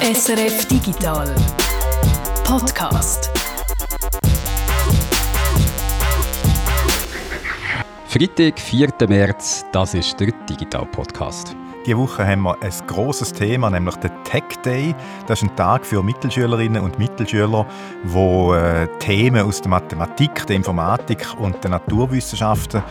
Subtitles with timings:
[0.00, 1.34] SRF Digital
[2.44, 3.30] Podcast.
[8.06, 8.90] Freitag, 4.
[9.08, 11.56] März, das ist der Digital Podcast.
[11.88, 14.94] Diese Woche haben wir ein großes Thema, nämlich den Tech Day.
[15.26, 17.64] Das ist ein Tag für Mittelschülerinnen und Mittelschüler,
[18.04, 22.82] wo äh, Themen aus der Mathematik, der Informatik und der Naturwissenschaften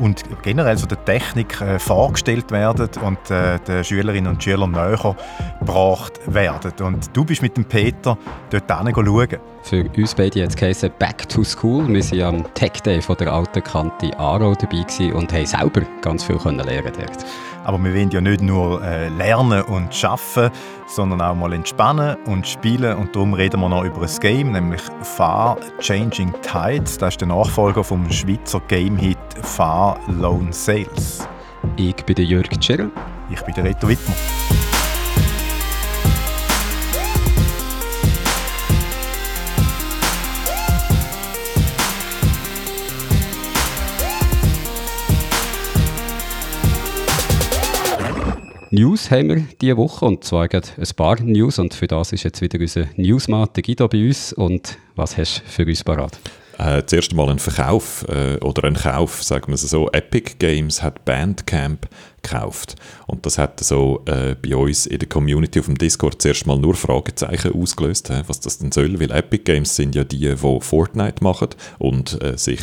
[0.00, 5.14] und generell so der Technik äh, vorgestellt werden und äh, den Schülerinnen und Schülern näher
[5.60, 6.72] gebracht werden.
[6.80, 8.16] Und du bist mit dem Peter
[8.48, 9.36] dort schauen.
[9.64, 11.88] Für uns beide jetzt geheißen Back to School.
[11.88, 16.24] Wir waren am Tech Day von der alten Kante Aro dabei und haben selber ganz
[16.24, 17.26] viel lernen dort.
[17.66, 20.50] Aber wir wollen ja nicht nur äh, lernen und schaffen,
[20.86, 22.96] sondern auch mal entspannen und spielen.
[22.96, 26.96] Und darum reden wir noch über ein Game, nämlich Far Changing Tides.
[26.96, 31.26] Das ist der Nachfolger vom Schweizer Game-Hit Far Lone Sales.
[31.74, 32.88] Ich bin der Jörg Tschirr.
[33.30, 34.14] Ich bin der Reto Wittmer.
[48.78, 50.62] News haben wir diese Woche und zwar ein
[50.96, 55.16] paar News und für das ist jetzt wieder unser Newsman Guido bei uns und was
[55.16, 56.18] hast du für uns parat?
[56.58, 59.90] Äh, zuerst einmal ein Verkauf äh, oder ein Kauf, sagen wir es so.
[59.92, 61.88] Epic Games hat Bandcamp
[62.22, 66.46] gekauft und das hat so äh, bei uns in der Community auf dem Discord zuerst
[66.46, 70.36] mal nur Fragezeichen ausgelöst, was das denn soll, weil Epic Games sind ja die, die
[70.36, 72.60] Fortnite machen und äh, sich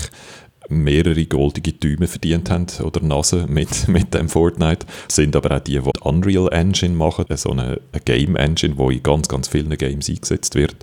[0.70, 5.80] mehrere goldige Däume verdient haben oder Nase mit, mit dem Fortnite, sind aber auch die,
[5.80, 10.10] die Unreal Engine machen, so eine, eine Game Engine, die in ganz, ganz vielen Games
[10.10, 10.76] eingesetzt wird.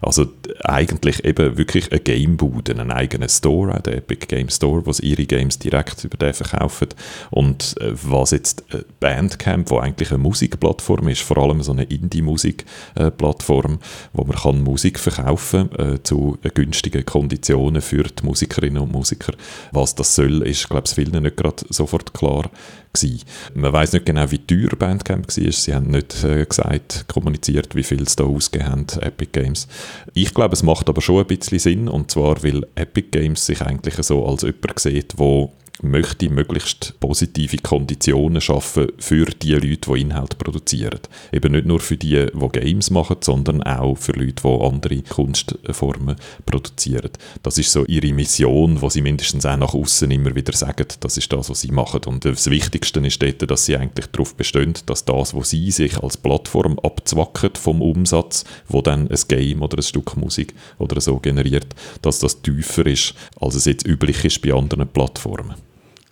[0.00, 0.26] Also
[0.64, 5.06] eigentlich eben wirklich eine Gamebude, einen eigenen Store, auch der Epic Game Store, wo sie
[5.06, 6.88] ihre Games direkt über den verkaufen.
[7.30, 11.84] Und äh, was jetzt äh, Bandcamp, wo eigentlich eine Musikplattform ist, vor allem so eine
[11.84, 13.78] Indie-Musik-Plattform,
[14.12, 19.25] wo man kann Musik verkaufen äh, zu günstigen Konditionen für die Musikerinnen und Musiker
[19.72, 22.50] was das soll, ist, glaube ich, vielen nicht gerade sofort klar
[22.92, 23.22] gewesen.
[23.54, 25.52] Man weiß nicht genau, wie teuer Bandcamp war.
[25.52, 29.68] Sie haben nicht äh, gesagt, kommuniziert, wie viel es da ausgegeben haben, Epic Games.
[30.14, 33.62] Ich glaube, es macht aber schon ein bisschen Sinn, und zwar, weil Epic Games sich
[33.62, 35.48] eigentlich so als jemand sieht, der
[35.82, 41.00] möchte möglichst positive Konditionen schaffen für die Leute, die Inhalt produzieren.
[41.32, 46.16] Eben nicht nur für die, die Games machen, sondern auch für Leute, die andere Kunstformen
[46.44, 47.10] produzieren.
[47.42, 51.16] Das ist so ihre Mission, wo sie mindestens auch nach außen immer wieder sagen, das
[51.16, 52.00] ist das, was sie machen.
[52.06, 56.02] Und das Wichtigste ist dort, dass sie eigentlich darauf bestehen, dass das, was sie sich
[56.02, 61.18] als Plattform abzwacken vom Umsatz, wo dann ein Game oder ein Stück Musik oder so
[61.18, 65.65] generiert, dass das tiefer ist, als es jetzt üblich ist bei anderen Plattformen.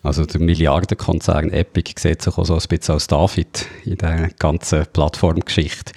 [0.05, 4.85] Also der Milliardenkonzern Epic sieht sich auch so ein bisschen als David in der ganzen
[4.93, 5.93] Plattformgeschichte.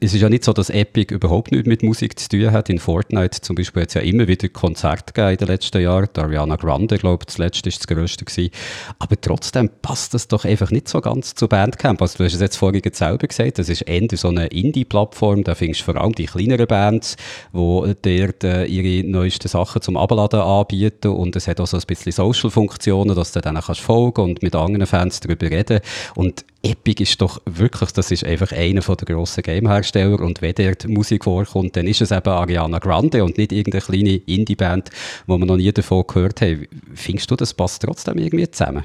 [0.00, 2.70] Es ist ja nicht so, dass Epic überhaupt nichts mit Musik zu tun hat.
[2.70, 6.08] In Fortnite zum Beispiel hat es ja immer wieder Konzerte gegeben in den letzten Jahren.
[6.16, 8.50] Die Ariana Grande, glaube ich, das letzte ist das größte gewesen.
[8.98, 12.00] Aber trotzdem passt das doch einfach nicht so ganz zu Bandcamp.
[12.00, 15.44] Also du hast es jetzt vorhin selber gesagt, das ist eher so eine Indie-Plattform.
[15.44, 17.16] Da findest du vor allem die kleineren Bands,
[17.52, 21.08] die dort äh, ihre neuesten Sachen zum Abladen anbieten.
[21.08, 24.54] Und es hat auch so ein bisschen Social-Funktionen, dass du dann kannst folgen und mit
[24.54, 25.80] anderen Fans darüber reden.
[26.14, 30.88] Und Epic ist doch wirklich, das ist einfach einer der grossen Game-Hersteller und wenn dort
[30.88, 34.90] Musik vorkommt, dann ist es eben Ariana Grande und nicht irgendeine kleine Indie-Band,
[35.26, 36.58] wo man noch nie davon gehört hat.
[36.94, 38.84] Findest du, das passt trotzdem irgendwie zusammen?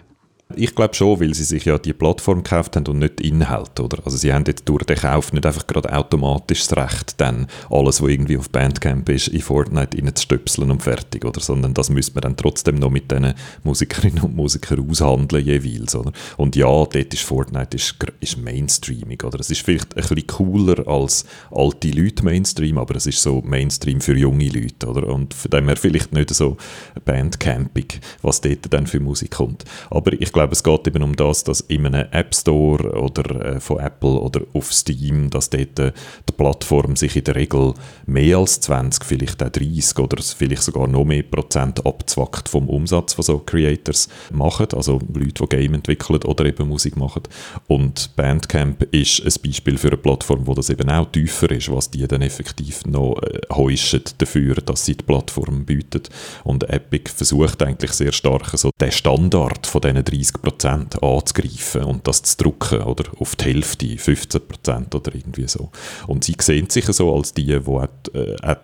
[0.56, 3.84] Ich glaube schon, weil sie sich ja die Plattform gekauft haben und nicht die Inhalte,
[3.84, 4.00] oder?
[4.04, 8.02] Also sie haben jetzt durch den Kauf nicht einfach gerade automatisch das Recht, dann alles,
[8.02, 11.40] was irgendwie auf Bandcamp ist, in Fortnite reinzustöpseln und fertig, oder?
[11.40, 16.12] Sondern das müsste man dann trotzdem noch mit diesen Musikerinnen und Musikern aushandeln jeweils, oder?
[16.38, 19.40] Und ja, dort ist Fortnite ist, ist Mainstreaming, oder?
[19.40, 24.02] Es ist vielleicht ein bisschen cooler als alte Leute Mainstream, aber es ist so Mainstream
[24.02, 25.10] für junge Leute, oder?
[25.10, 26.58] Und von dem her vielleicht nicht so
[27.06, 29.64] Bandcamping, was dort dann für Musik kommt.
[29.92, 33.60] Aber ich glaube, es geht eben um das, dass in einem App Store oder äh,
[33.60, 35.92] von Apple oder auf Steam, dass dort äh,
[36.28, 37.74] die Plattform sich in der Regel
[38.06, 43.14] mehr als 20, vielleicht auch 30 oder vielleicht sogar noch mehr Prozent abzwackt vom Umsatz,
[43.14, 47.24] von so Creators machen, also Leute, die Game entwickeln oder eben Musik machen.
[47.68, 51.90] Und Bandcamp ist ein Beispiel für eine Plattform, wo das eben auch tiefer ist, was
[51.92, 56.10] die dann effektiv noch äh, heuschen dafür, dass sie die Plattform bietet.
[56.44, 62.08] Und Epic versucht eigentlich sehr stark so den Standard von diesen 30 30 anzugreifen und
[62.08, 65.70] das zu drucken oder auf die Hälfte, 15% oder irgendwie so.
[66.08, 68.56] Und sie sehen sich so als die, die auch, äh,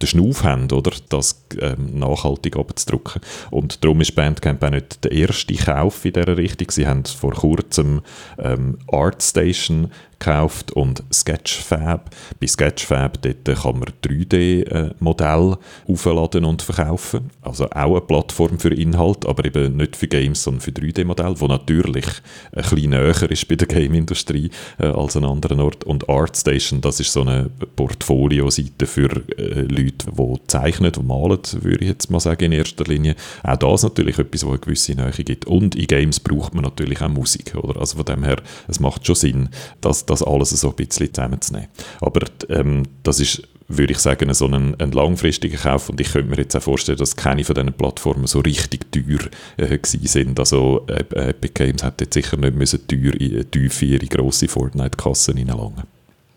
[0.00, 3.22] den Schnuff haben, oder, das ähm, nachhaltig abzudrucken.
[3.50, 6.70] Und darum ist Bandcamp auch nicht der erste Kauf in dieser Richtung.
[6.70, 8.02] Sie haben vor kurzem
[8.38, 9.90] ähm, ArtStation
[10.22, 12.10] gekauft und Sketchfab.
[12.40, 15.58] Bei Sketchfab dort kann man 3D-Modelle
[15.88, 17.30] aufladen und verkaufen.
[17.42, 21.46] Also auch eine Plattform für Inhalt, aber eben nicht für Games, sondern für 3D-Modelle, wo
[21.48, 22.06] natürlich
[22.52, 25.84] ein bisschen näher ist bei der Game-Industrie äh, als an anderen Ort.
[25.84, 31.84] Und ArtStation, das ist so eine Portfolio-Seite für äh, Leute, die zeichnen und malen, würde
[31.84, 33.16] ich jetzt mal sagen, in erster Linie.
[33.42, 35.46] Auch das natürlich etwas, wo eine gewisse Nähe gibt.
[35.46, 37.80] Und in Games braucht man natürlich auch Musik, oder?
[37.80, 38.36] Also von dem her,
[38.68, 39.48] es macht schon Sinn,
[39.80, 41.68] das, das alles so ein bisschen zusammenzunehmen.
[42.00, 43.42] Aber ähm, das ist
[43.78, 45.88] würde ich sagen, so ein, ein langfristiger Kauf.
[45.88, 49.30] Und ich könnte mir jetzt auch vorstellen, dass keine von diesen Plattformen so richtig teuer
[49.56, 50.38] äh, sind.
[50.38, 54.48] Also äh, Epic Games hätte jetzt sicher nicht müssen teuer, äh, tief in ihre grosse
[54.48, 55.84] Fortnite-Kassen reinlangen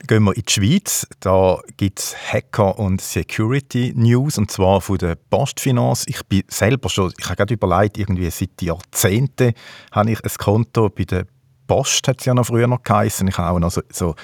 [0.08, 1.08] Gehen wir in die Schweiz.
[1.20, 6.06] Da gibt es Hacker- und Security-News, und zwar von der Postfinance.
[6.08, 9.54] Ich bin selber schon, ich habe gerade überlegt, irgendwie seit Jahrzehnten
[9.92, 11.26] habe ich ein Konto bei der
[11.68, 13.28] Post hat es ja noch früher noch geheißen.
[13.28, 14.16] Ich habe auch noch so, so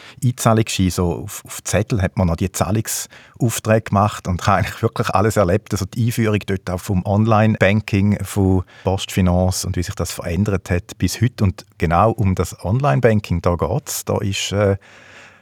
[0.90, 5.38] so auf, auf Zettel hat man noch die Zahlungsaufträge gemacht und habe eigentlich wirklich alles
[5.38, 5.74] erlebt.
[5.74, 10.98] Also die Einführung dort auch vom Online-Banking von Postfinance und wie sich das verändert hat
[10.98, 11.44] bis heute.
[11.44, 14.06] Und genau um das Online-Banking, da geht es.
[14.06, 14.78] Da ist äh,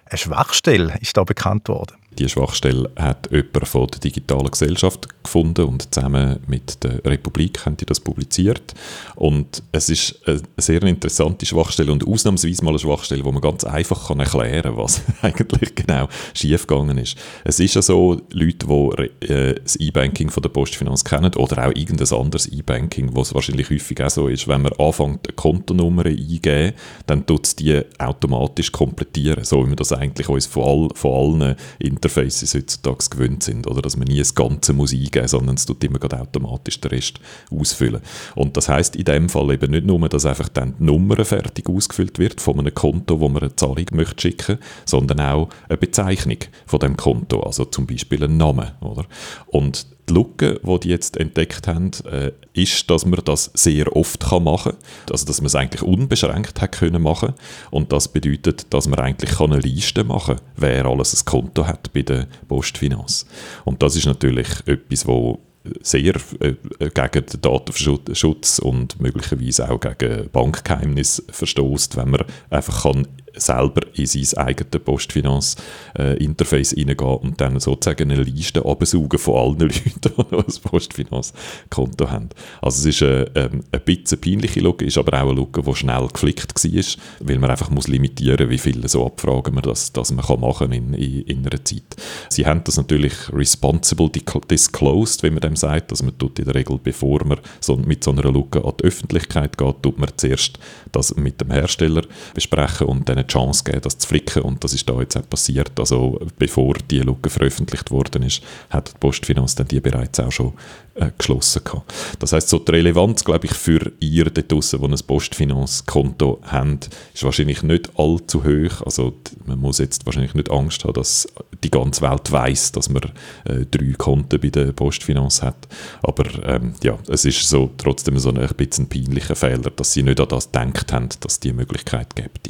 [0.05, 1.95] eine Schwachstelle ist da bekannt worden.
[2.17, 7.77] Die Schwachstelle hat jemand von der digitalen Gesellschaft gefunden und zusammen mit der Republik haben
[7.77, 8.73] die das publiziert.
[9.15, 13.63] Und es ist eine sehr interessante Schwachstelle und ausnahmsweise mal eine Schwachstelle, wo man ganz
[13.63, 17.15] einfach kann erklären kann, was eigentlich genau schiefgegangen ist.
[17.43, 21.75] Es ist ja so, Leute, die äh, das E-Banking von der Postfinanz kennen oder auch
[21.75, 26.73] irgendein anderes E-Banking, was wahrscheinlich häufig auch so ist, wenn man anfängt, eine Kontonummer eingeben,
[27.05, 31.41] dann tut es die automatisch komplettieren, so wie man das eigentlich uns von, all, von
[31.41, 31.55] allen
[31.99, 35.65] Interfaces heutzutage gewöhnt sind, oder dass man nie das Ganze muss eingeben muss, sondern es
[35.65, 37.19] tut immer automatisch den Rest
[37.51, 38.01] ausfüllen.
[38.35, 41.67] Und das heißt in dem Fall eben nicht nur, dass einfach dann die Nummer fertig
[41.67, 46.37] ausgefüllt wird von einem Konto, wo man eine Zahlung möchte schicken, sondern auch eine Bezeichnung
[46.65, 49.05] von dem Konto, also zum Beispiel ein Name, oder?
[49.47, 54.19] Und die Lücke, die die jetzt entdeckt haben, äh, ist, dass man das sehr oft
[54.19, 55.11] kann machen kann.
[55.11, 57.33] Also, dass man es eigentlich unbeschränkt hat können machen
[57.71, 61.93] Und das bedeutet, dass man eigentlich eine Liste machen kann, wer alles ein Konto hat
[61.93, 63.25] bei der Postfinanz.
[63.65, 65.39] Und das ist natürlich etwas, wo
[65.81, 73.07] sehr äh, gegen den Datenschutz und möglicherweise auch gegen Bankgeheimnis verstößt, wenn man einfach kann
[73.35, 79.59] selber in sein eigenes Postfinanz-Interface äh, reingehen und dann sozusagen eine Liste absaugen von allen
[79.59, 82.29] Leuten, die noch ein Postfinanz-Konto haben.
[82.61, 85.75] Also es ist eine, ähm, ein bisschen peinliche Lücke, ist aber auch eine Lücke, die
[85.75, 86.83] schnell geflickt war,
[87.27, 90.71] weil man einfach muss limitieren wie viele so Abfragen man das, das man kann machen
[90.71, 91.95] in, in, in einer Zeit.
[92.29, 96.55] Sie haben das natürlich responsible disclosed, wie man dem sagt, dass man tut in der
[96.55, 100.59] Regel, bevor man so, mit so einer Lücke an die Öffentlichkeit geht, tut man zuerst
[100.91, 102.03] das mit dem Hersteller
[102.33, 104.43] besprechen und dann eine Chance geben, das zu flicken.
[104.43, 105.79] Und das ist da jetzt auch passiert.
[105.79, 110.53] Also bevor die Lücke veröffentlicht worden ist, hat die Postfinanz dann die bereits auch schon
[110.95, 111.93] äh, geschlossen gehabt.
[112.19, 116.79] Das heißt, so die Relevanz, glaube ich, für ihr dort draussen, die ein Postfinanzkonto haben,
[117.13, 118.81] ist wahrscheinlich nicht allzu hoch.
[118.85, 119.13] Also
[119.45, 121.27] man muss jetzt wahrscheinlich nicht Angst haben, dass
[121.63, 123.03] die ganze Welt weiß, dass man
[123.45, 125.67] äh, drei Konten bei der Postfinanz hat.
[126.01, 130.19] Aber ähm, ja, es ist so trotzdem so ein, bisschen peinlicher Fehler, dass sie nicht
[130.19, 132.49] an das gedacht haben, dass diese Möglichkeit gibt.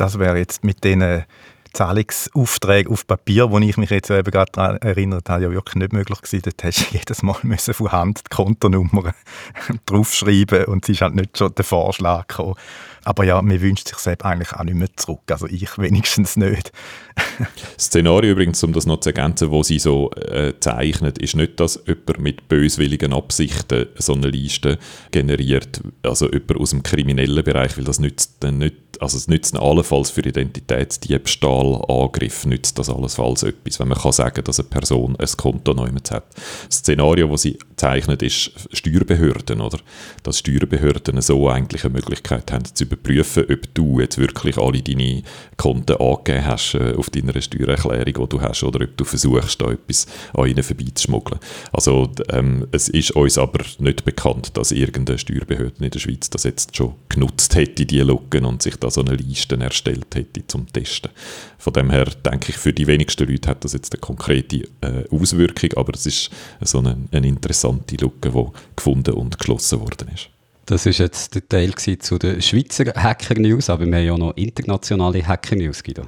[0.00, 1.26] Das wäre jetzt mit den
[1.74, 5.92] Zahlungsaufträgen auf Papier, wo ich mich jetzt eben gerade daran erinnert habe, ja wirklich nicht
[5.92, 6.40] möglich gewesen.
[6.42, 9.12] Dort hast du jedes Mal müssen von Hand die Kontonummer
[9.84, 12.54] draufschreiben und es ist halt nicht schon der Vorschlag gekommen.
[13.04, 15.22] Aber ja, man wünscht sich selbst eigentlich auch nicht mehr zurück.
[15.30, 16.72] Also ich wenigstens nicht.
[17.76, 21.58] das Szenario übrigens, um das noch zu ergänzen, wo sie so äh, zeichnet, ist nicht,
[21.60, 24.78] dass jemand mit böswilligen Absichten so eine Liste
[25.10, 29.56] generiert, also jemand aus dem kriminellen Bereich, weil das nützt dann nicht, also es nützt
[29.56, 35.16] allenfalls für Identitätsdiebstahl, Angriff, nützt das allenfalls etwas, wenn man kann sagen, dass eine Person
[35.16, 36.24] ein Konto neu hat.
[36.66, 39.78] Das Szenario, das sie zeichnet, ist Steuerbehörden, oder?
[40.22, 45.22] Dass Steuerbehörden so eigentlich eine Möglichkeit haben, zu überprüfen, ob du jetzt wirklich alle deine
[45.56, 49.70] Konten angegeben hast äh, auf deiner Steuererklärung, die du hast, oder ob du versuchst, da
[49.70, 51.40] etwas an ihnen vorbeizuschmuggeln.
[51.72, 56.44] Also ähm, es ist uns aber nicht bekannt, dass irgendeine Steuerbehörde in der Schweiz das
[56.44, 60.66] jetzt schon genutzt hätte, die Lücken, und sich da so eine Liste erstellt hätte zum
[60.72, 61.10] Testen.
[61.58, 65.04] Von dem her denke ich, für die wenigsten Leute hat das jetzt eine konkrete äh,
[65.10, 66.30] Auswirkung, aber es ist
[66.60, 70.30] so eine, eine interessante Lücke, die gefunden und geschlossen worden ist.
[70.70, 75.26] Das ist jetzt der Teil zu den Schweizer Hacker-News, aber wir haben ja noch internationale
[75.26, 76.04] Hacker-News, Guido.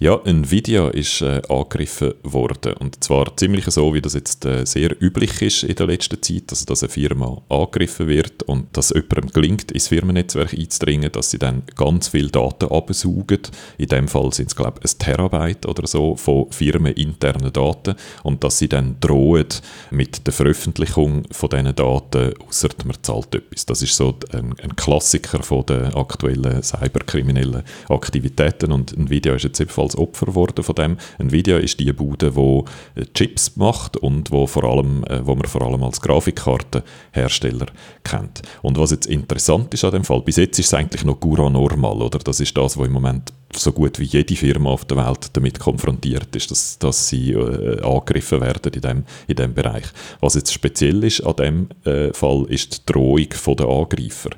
[0.00, 2.74] Ja, Nvidia ist äh, angegriffen worden.
[2.74, 6.44] Und zwar ziemlich so, wie das jetzt äh, sehr üblich ist in der letzten Zeit,
[6.50, 11.40] also dass eine Firma angegriffen wird und dass jemandem gelingt, ins Firmennetzwerk einzudringen, dass sie
[11.40, 13.40] dann ganz viele Daten absaugen.
[13.76, 18.44] In dem Fall sind es, glaube ich, ein Terabyte oder so von firmeninternen Daten und
[18.44, 19.48] dass sie dann drohen
[19.90, 23.66] mit der Veröffentlichung von diesen Daten, außer man zahlt etwas.
[23.66, 29.60] Das ist so ein, ein Klassiker von der aktuellen cyberkriminellen Aktivitäten und Nvidia ist jetzt
[29.60, 30.96] ebenfalls Opfer geworden von dem.
[31.18, 35.46] Nvidia ist die Bude, die äh, Chips macht und wo, vor allem, äh, wo man
[35.46, 37.66] vor allem als Grafikkartenhersteller
[38.04, 38.42] kennt.
[38.62, 41.50] Und was jetzt interessant ist an dem Fall, bis jetzt ist es eigentlich noch Gura
[41.50, 42.18] normal, oder?
[42.18, 45.58] Das ist das, was im Moment so gut wie jede Firma auf der Welt damit
[45.58, 49.84] konfrontiert ist, dass, dass sie äh, angegriffen werden in dem, in dem Bereich.
[50.20, 53.28] Was jetzt speziell ist an dem äh, Fall, ist die Drohung
[53.58, 54.30] der Angreifer.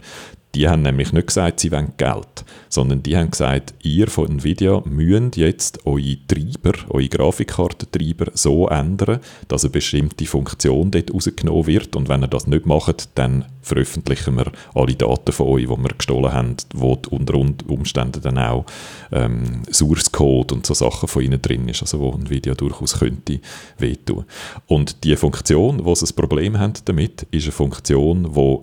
[0.54, 4.82] Die haben nämlich nicht gesagt, sie wollen Geld, sondern die haben gesagt, ihr von Nvidia
[4.84, 11.94] müsst jetzt eure Treiber, eure Grafikkartentreiber so ändern, dass eine bestimmte Funktion dort rausgenommen wird
[11.94, 15.94] und wenn ihr das nicht macht, dann veröffentlichen wir alle Daten von euch, die wir
[15.96, 18.64] gestohlen haben, wo unter Umständen dann auch
[19.12, 23.40] ähm, Source Code und so Sachen von ihnen drin ist, also wo Nvidia durchaus könnte
[23.78, 24.24] wehtun.
[24.66, 28.58] Und die Funktion, wo sie ein Problem haben damit, ist eine Funktion, die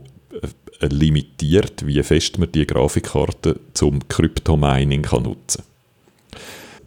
[0.81, 5.76] limitiert, wie fest man die Grafikkarte zum Kryptomining nutzen kann.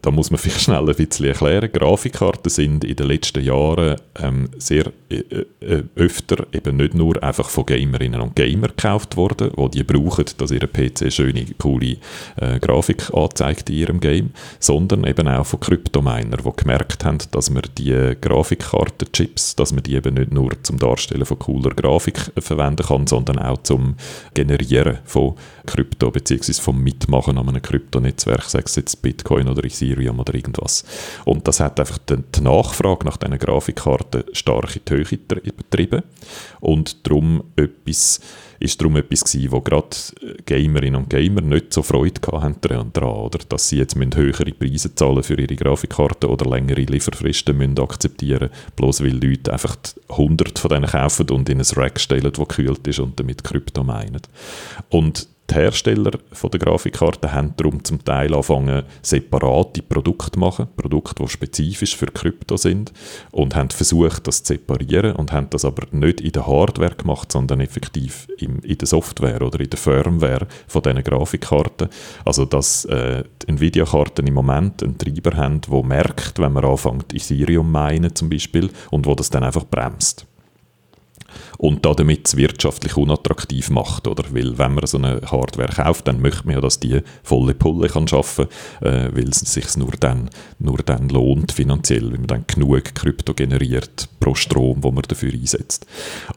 [0.02, 1.70] Da muss man vielleicht schnell ein bisschen erklären.
[1.72, 7.48] Grafikkarten sind in den letzten Jahren ähm, sehr äh, äh, öfter eben nicht nur einfach
[7.48, 11.96] von Gamerinnen und Gamern gekauft worden, wo die brauchen, dass ihr PC schöne, coole
[12.36, 17.50] äh, Grafik anzeigt in ihrem Game, sondern eben auch von Kryptominer, die gemerkt haben, dass
[17.50, 22.40] man die Grafikkartenchips, dass man die eben nicht nur zum Darstellen von cooler Grafik äh,
[22.40, 23.96] verwenden kann, sondern auch zum
[24.34, 25.34] Generieren von
[25.66, 26.54] Krypto bzw.
[26.54, 30.84] vom Mitmachen an einem Kryptonetzwerk, sei es jetzt Bitcoin oder Ethereum Ethereum oder irgendwas.
[31.24, 36.02] Und das hat einfach die, Nachfrage nach diesen Grafikkarten stark in die Höhe getrieben
[36.60, 38.20] und darum etwas
[38.60, 39.96] ist darum etwas gewesen, wo gerade
[40.44, 43.38] Gamerinnen und Gamer nicht so Freude hatten daran, oder?
[43.48, 49.02] dass sie jetzt höhere Preise zahlen für ihre Grafikkarten oder längere Lieferfristen müssen akzeptieren bloß
[49.02, 49.76] weil Leute einfach
[50.10, 53.82] 100 von denen kaufen und in ein Rack stellen, das gekühlt ist und damit Krypto
[53.82, 54.20] meinen.
[54.90, 61.22] Und die Hersteller der Grafikkarten haben darum zum Teil angefangen, separate Produkte zu machen, Produkte,
[61.22, 62.92] die spezifisch für Krypto sind,
[63.32, 67.32] und haben versucht, das zu separieren und haben das aber nicht in der Hardware gemacht,
[67.32, 71.88] sondern effektiv in, der Software oder in der Firmware von diesen Grafikkarten.
[72.24, 77.70] Also, dass äh, Nvidia-Karten im Moment einen Treiber haben, der merkt, wenn man anfängt, Ethereum
[77.70, 80.26] meinen zum Beispiel, und wo das dann einfach bremst
[81.58, 84.06] und damit es wirtschaftlich unattraktiv macht.
[84.06, 84.24] Oder?
[84.30, 87.88] Weil wenn man so eine Hardware kauft, dann möchte man ja, dass die volle Pulle
[87.88, 88.46] kann schaffen
[88.80, 93.34] äh, weil es sich nur dann, nur dann lohnt finanziell, wenn man dann genug Krypto
[93.34, 95.86] generiert pro Strom, wo man dafür einsetzt.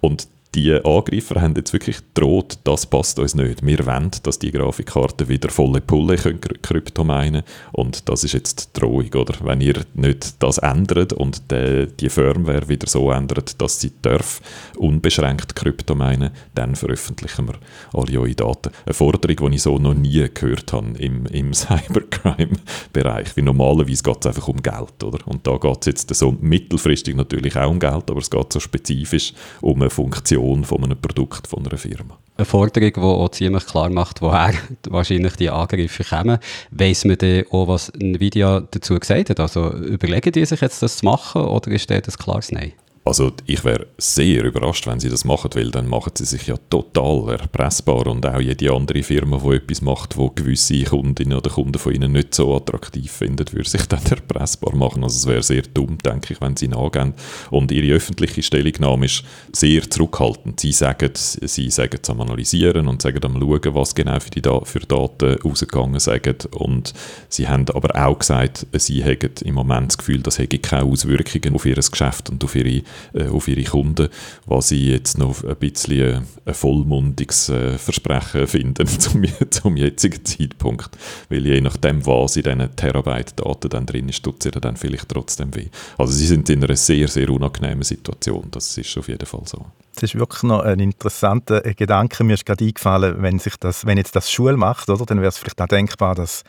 [0.01, 3.65] Und die Angreifer haben jetzt wirklich gedroht, das passt uns nicht.
[3.65, 8.75] Wir wollen, dass die Grafikkarten wieder volle Pulle können Krypto meinen und das ist jetzt
[8.75, 9.33] die Drohung, oder?
[9.41, 14.41] Wenn ihr nicht das ändert und die, die Firmware wieder so ändert, dass sie darf
[14.77, 17.55] unbeschränkt Krypto meinen, dann veröffentlichen wir
[17.93, 18.71] alle eure Daten.
[18.85, 23.35] Eine Forderung, die ich so noch nie gehört habe im, im Cybercrime-Bereich.
[23.35, 25.27] Wie normalerweise geht es einfach um Geld, oder?
[25.27, 28.59] Und da geht es jetzt so mittelfristig natürlich auch um Geld, aber es geht so
[28.59, 32.17] spezifisch um eine Funktion Definition von einem Produkt von einer Firma.
[32.35, 34.53] Eine Forderung, die auch ziemlich klar macht, woher
[34.89, 36.39] wahrscheinlich die Angriffe kommen.
[36.71, 39.39] Weiss man denn auch, was Nvidia dazu gesagt hat?
[39.39, 42.73] Also überlegen die sich jetzt, das zu machen oder ist das ein klares Nein?
[43.05, 46.55] Also ich wäre sehr überrascht, wenn sie das machen, weil dann machen sie sich ja
[46.69, 51.77] total erpressbar und auch jede andere Firma, die etwas macht, wo gewisse Kundinnen oder Kunden
[51.77, 55.03] von ihnen nicht so attraktiv finden, würde sich dann erpressbar machen.
[55.03, 57.13] Also es wäre sehr dumm, denke ich, wenn sie nachgehen.
[57.51, 60.61] Und ihre öffentliche Stellungnahme ist sehr zurückhaltend.
[60.61, 64.41] Sie sagen, sie sagen es am Analysieren und sagen am Schauen, was genau für die
[64.41, 66.45] da für Daten rausgegangen sind.
[66.55, 66.93] Und
[67.27, 71.53] sie haben aber auch gesagt, sie hätten im Moment das Gefühl, das hätte keine Auswirkungen
[71.53, 72.81] auf ihr Geschäft und auf ihre
[73.13, 74.09] äh, auf ihre Kunden,
[74.45, 80.89] was ich jetzt noch ein bisschen ein vollmundiges äh, Versprechen finde zum, zum jetzigen Zeitpunkt.
[81.29, 85.09] Weil je nachdem, was in diesen Terabyte Daten dann drin ist, tut ihr dann vielleicht
[85.09, 85.67] trotzdem weh.
[85.97, 88.47] Also sie sind in einer sehr, sehr unangenehmen Situation.
[88.51, 89.65] Das ist auf jeden Fall so.
[89.95, 92.23] Das ist wirklich noch ein interessanter Gedanke.
[92.23, 95.29] Mir ist gerade eingefallen, wenn, sich das, wenn jetzt das Schule macht, oder, dann wäre
[95.29, 96.43] es vielleicht auch denkbar, dass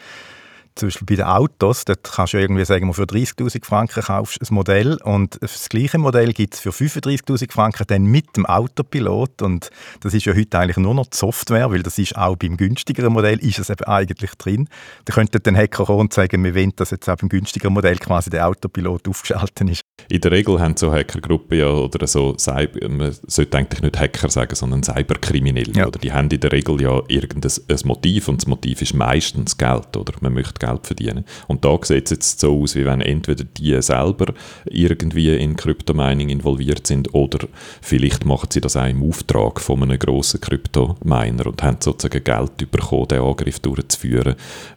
[0.77, 4.47] zum Beispiel bei den Autos, dort kannst du irgendwie sagen, für 30'000 Franken kaufst du
[4.47, 9.43] ein Modell und das gleiche Modell gibt es für 35'000 Franken dann mit dem Autopilot
[9.43, 12.57] und das ist ja heute eigentlich nur noch die Software, weil das ist auch beim
[12.57, 14.69] günstigeren Modell ist es eben eigentlich drin.
[15.05, 17.99] Da könnte dann Hacker kommen und sagen, wir wollen, dass jetzt auch beim günstigeren Modell
[17.99, 19.83] quasi der Autopilot aufgeschaltet ist.
[20.09, 24.29] In der Regel haben so Hackergruppen ja oder so, Cyber, man sollte eigentlich nicht Hacker
[24.29, 25.73] sagen, sondern Cyberkriminelle.
[25.73, 25.87] Ja.
[25.87, 27.53] Oder die haben in der Regel ja irgendein
[27.85, 31.25] Motiv und das Motiv ist meistens Geld oder man möchte Geld verdienen.
[31.49, 34.33] Und da sieht es jetzt so aus, wie wenn entweder die selber
[34.65, 37.47] irgendwie in Kryptomining involviert sind oder
[37.81, 42.71] vielleicht machen sie das auch im Auftrag von einem grossen Kryptominer und haben sozusagen Geld
[42.71, 44.35] bekommen, den Angriff durchzuführen,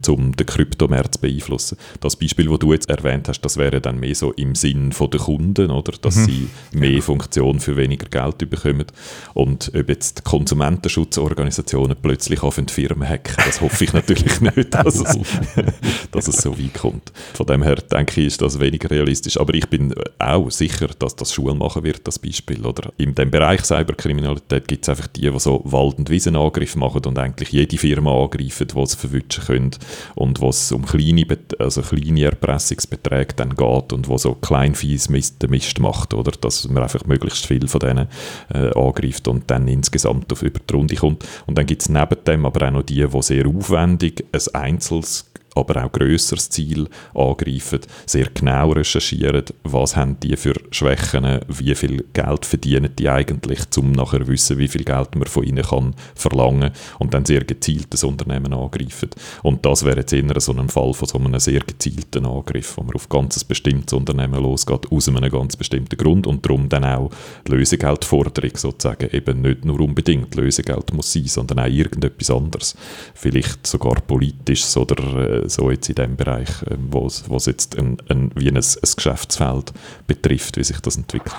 [0.07, 1.77] um den Kryptomarkt zu beeinflussen.
[1.99, 5.19] Das Beispiel, das du jetzt erwähnt hast, das wäre dann mehr so im Sinn der
[5.19, 5.93] Kunden, oder?
[6.01, 6.25] dass mhm.
[6.25, 8.85] sie mehr Funktionen für weniger Geld bekommen.
[9.33, 15.03] Und ob jetzt die Konsumentenschutzorganisationen plötzlich auf Firmen hacken, das hoffe ich natürlich nicht, es,
[16.11, 17.11] dass es so weit kommt.
[17.33, 19.39] Von dem her denke ich, ist das weniger realistisch.
[19.39, 22.65] Aber ich bin auch sicher, dass das Schule machen wird, das Beispiel.
[22.65, 27.05] Oder in dem Bereich Cyberkriminalität gibt es einfach die, die so Wald- und Wiesenangriffe machen
[27.05, 29.71] und eigentlich jede Firma angreifen, die sie verwünschen können
[30.15, 31.25] und wo es um kleine,
[31.59, 36.31] also kleine Erpressungsbeträge dann geht und wo so Kleinviehs den Mist macht, oder?
[36.31, 38.07] Dass man einfach möglichst viel von denen
[38.53, 41.25] äh, angreift und dann insgesamt auf über die Runde kommt.
[41.45, 45.26] Und dann gibt es neben dem aber auch noch die, die sehr aufwendig ein einzelnes
[45.57, 52.05] aber auch grösseres Ziel angreifen, sehr genau recherchieren, was haben die für Schwächen, wie viel
[52.13, 55.95] Geld verdienen die eigentlich, um nachher zu wissen, wie viel Geld man von ihnen kann
[56.15, 59.09] verlangen und dann sehr gezielt das Unternehmen angreifen.
[59.43, 62.83] Und das wäre jetzt eher so ein Fall von so einem sehr gezielten Angriff, wo
[62.83, 67.11] man auf ganz bestimmtes Unternehmen losgeht, aus einem ganz bestimmten Grund und darum dann auch
[67.47, 72.75] Lösegeldforderung sozusagen eben nicht nur unbedingt Lösegeld muss sein, sondern auch irgendetwas anderes.
[73.13, 77.97] Vielleicht sogar politisches oder äh, so jetzt in dem Bereich, ähm, wo es jetzt ein,
[78.09, 79.73] ein, wie ein, ein Geschäftsfeld
[80.05, 81.35] betrifft, wie sich das entwickelt.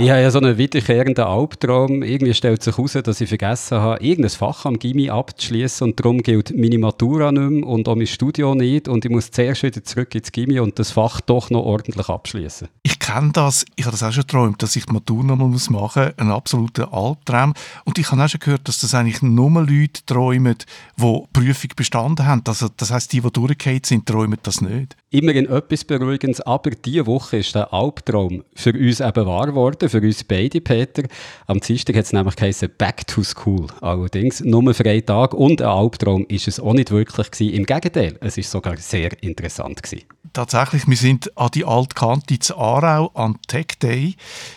[0.00, 2.02] Ich habe ja so einen wiederkehrenden Albtraum.
[2.02, 6.22] Irgendwie stellt sich heraus, dass ich vergessen habe, irgendein Fach am Gimmi abzuschließen und darum
[6.22, 9.84] gilt meine Matura nicht mehr und auch mein Studio nicht und ich muss zuerst wieder
[9.84, 12.68] zurück ins Gimmi und das Fach doch noch ordentlich abschließen.
[12.82, 15.48] Ich kenne das, ich habe das auch schon geträumt, dass ich die Matura noch mal
[15.48, 17.52] machen muss, ein absoluter Albtraum.
[17.84, 20.56] Und ich habe auch schon gehört, dass das eigentlich nur Leute träumen,
[20.96, 22.42] die Prüfung bestanden haben.
[22.46, 24.96] Also, das heisst, die, die durchgefallen sind, träumen das nicht.
[25.10, 30.00] Immerhin etwas Beruhigendes, aber diese Woche ist der Albtraum für uns eben wahr geworden, für
[30.00, 31.02] uns beide, Peter.
[31.46, 33.66] Am Dienstag hat es nämlich geheißen Back to School.
[33.80, 37.54] Allerdings nur für einen Tag und ein Albtraum ist es auch nicht wirklich gewesen.
[37.54, 40.06] Im Gegenteil, es ist sogar sehr interessant gewesen.
[40.32, 44.14] Tatsächlich, wir sind an die Altkante zu Aarau an Tech Day.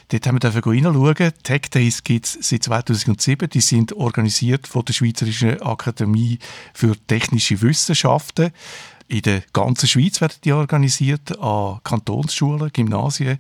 [0.10, 1.32] Dort haben wir reinschauen.
[1.42, 3.50] Tech Days gibt es seit 2007.
[3.50, 6.38] Die sind organisiert von der Schweizerischen Akademie
[6.76, 8.52] für Technische Wissenschaften.
[9.08, 13.40] In der ganzen Schweiz werden die organisiert, an Kantonsschulen, Gymnasien.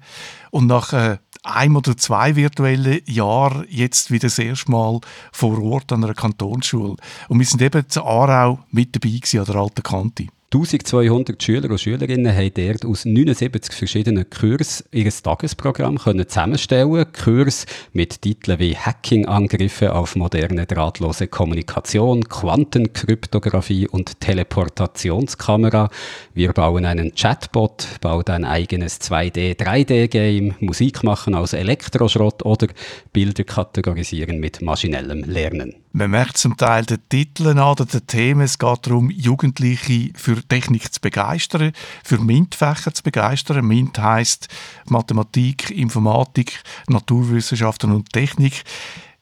[0.49, 4.99] Und nach äh, einem oder zwei virtuellen Jahren jetzt wieder das erste Mal
[5.31, 6.95] vor Ort an einer Kantonsschule.
[7.27, 10.27] Und wir sind eben zu Aarau mit dabei gewesen, an der alten Kante.
[10.53, 17.65] 1200 Schüler und Schülerinnen haben dort aus 79 verschiedenen Kursen ihr Tagesprogramm können zusammenstellen Kurs
[17.91, 25.89] mit Titeln wie Hacking-Angriffe auf moderne drahtlose Kommunikation, Quantenkryptographie und Teleportationskamera.
[26.35, 32.67] Wir bauen einen Chatbot, bauen ein eigenes 2D, 3D-Game, Musik machen aus Elektroschrott oder
[33.11, 35.82] Bilder kategorisieren mit maschinellem Lernen.
[35.95, 38.41] Man merkt zum Teil den Titeln an oder den Themen.
[38.41, 41.71] Es geht darum, Jugendliche für Technik zu begeistern,
[42.03, 43.63] für MINT-Fächer zu begeistern.
[43.63, 44.47] MINT heisst
[44.89, 48.63] Mathematik, Informatik, Naturwissenschaften und Technik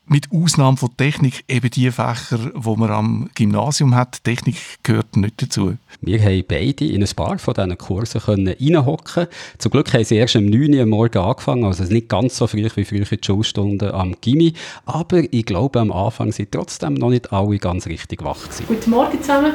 [0.06, 4.24] mit Ausnahme von Technik eben die Fächer, die man am Gymnasium hat.
[4.24, 5.78] Technik gehört nicht dazu.
[6.02, 9.28] Wir haben beide in ein paar von diesen Kursen reinhocken.
[9.58, 12.68] Zum Glück haben sie erst um 9 Uhr morgens angefangen, also nicht ganz so früh
[12.76, 14.54] wie früher die Schulstunden am Gimmi.
[14.86, 18.66] Aber ich glaube, am Anfang sind trotzdem noch nicht alle ganz richtig wach gewesen.
[18.68, 19.54] Guten Morgen zusammen.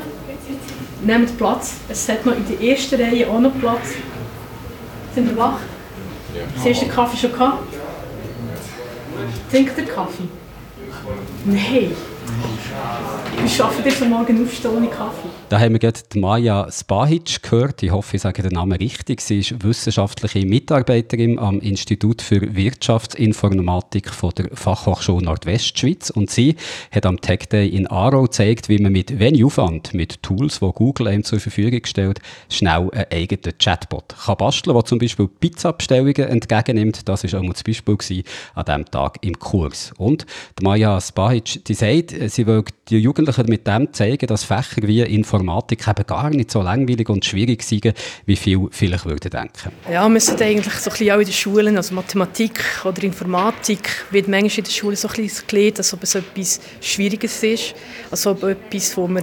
[1.04, 1.74] Nehmt Platz.
[1.88, 3.94] Es hat noch in der ersten Reihe auch noch Platz.
[5.14, 5.58] Sind wir wach?
[6.34, 6.42] Ja.
[6.54, 7.65] Das erste Kaffee schon gehabt?
[9.50, 10.28] Trinkt ihr Kaffee?
[11.44, 11.92] Nein.
[13.42, 15.28] Wie schafft ihr so morgen aufstehen ohne Kaffee?
[15.48, 17.80] Da haben wir gerade Maja Spahic gehört.
[17.82, 19.20] Ich hoffe, ich sage den Namen richtig.
[19.20, 26.10] Sie ist wissenschaftliche Mitarbeiterin am Institut für Wirtschaftsinformatik von der Fachhochschule Nordwestschweiz.
[26.10, 26.56] Und sie
[26.90, 30.72] hat am Tech Day in Aarau gezeigt, wie man mit wenig Aufwand, mit Tools, die
[30.72, 36.28] Google einem zur Verfügung stellt, schnell einen eigenen Chatbot kann basteln, der zum Beispiel Pizza-Bestellungen
[36.28, 37.08] entgegennimmt.
[37.08, 38.24] Das war auch das Beispiel
[38.54, 39.92] an diesem Tag im Kurs.
[39.98, 40.26] Und
[40.60, 42.55] Maja Spahic, die sagt, sie will
[42.88, 47.24] die Jugendlichen mit dem zeigen, dass Fächer wie Informatik eben gar nicht so langweilig und
[47.24, 47.92] schwierig sind,
[48.26, 49.72] wie viele vielleicht würden denken.
[49.90, 54.06] Ja, wir sind eigentlich so ein bisschen auch in den Schulen, also Mathematik oder Informatik,
[54.10, 57.74] wird manchmal in der Schule so ein bisschen gelernt, als ob es etwas Schwieriges ist,
[58.10, 59.22] als ob etwas, wo man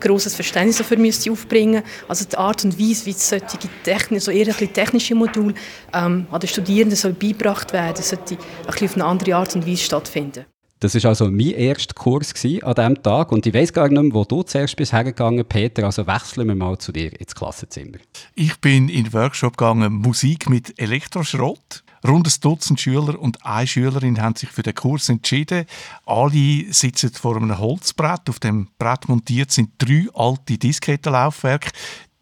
[0.00, 3.46] grosses Verständnis dafür müsste aufbringen Also die Art und Weise, wie solche
[3.82, 5.54] technisch, so eher ein technische Module
[5.92, 9.66] ähm, an den Studierenden soll beigebracht werden, sollte ein bisschen auf eine andere Art und
[9.66, 10.46] Weise stattfinden.
[10.80, 13.32] Das war also mein erster Kurs an diesem Tag.
[13.32, 15.84] Und ich weiß gar nicht mehr, wo du zuerst bist hergegangen, Peter.
[15.84, 17.98] Also wechseln wir mal zu dir ins Klassenzimmer.
[18.34, 21.82] Ich bin in den Workshop gegangen, Musik mit Elektroschrott.
[22.06, 25.64] Rund ein Dutzend Schüler und eine Schülerin haben sich für den Kurs entschieden.
[26.04, 28.28] Alle sitzen vor einem Holzbrett.
[28.28, 31.70] Auf dem Brett montiert sind drei alte Diskettenlaufwerke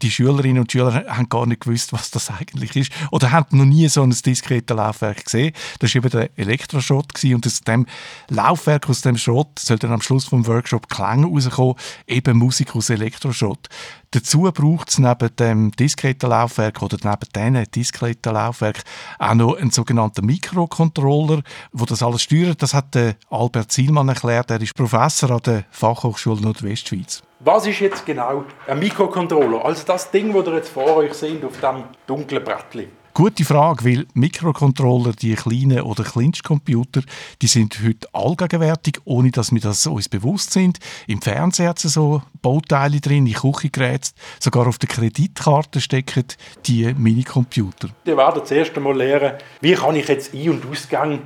[0.01, 2.91] die Schülerinnen und Schüler haben gar nicht gewusst, was das eigentlich ist.
[3.11, 5.53] Oder haben noch nie so ein diskretes Laufwerk gesehen.
[5.79, 7.23] Das war eben der Elektroschrott.
[7.23, 7.85] Und aus dem
[8.29, 11.75] Laufwerk, aus dem Schrott, soll dann am Schluss vom Workshop Klänge rauskommen,
[12.07, 13.69] eben Musik aus Elektroschrott.
[14.11, 18.83] Dazu braucht es neben dem diskreten Laufwerk oder neben diesen diskreten Laufwerk
[19.19, 21.41] auch noch einen sogenannten Mikrocontroller,
[21.73, 22.61] der das alles steuert.
[22.61, 22.95] Das hat
[23.29, 24.51] Albert Zielmann erklärt.
[24.51, 27.23] Er ist Professor an der Fachhochschule Nordwestschweiz.
[27.47, 29.63] Was ist jetzt genau ein Mikrocontroller?
[29.63, 32.87] Also das Ding, das ihr jetzt vor euch seht auf dem dunklen Brettchen.
[33.13, 37.03] Gute Frage, weil Mikrocontroller, die kleinen oder Kleinstcomputer,
[37.43, 40.79] die sind heute allgegenwärtig, ohne dass wir das uns bewusst sind.
[41.05, 46.25] Im Fernsehen hat es so Bauteile drin, in Küchengeräten, sogar auf der Kreditkarte stecken
[46.65, 47.89] die Minicomputer.
[48.05, 51.19] Wir werden zuerst einmal lernen, wie kann ich jetzt Ein- und Ausgang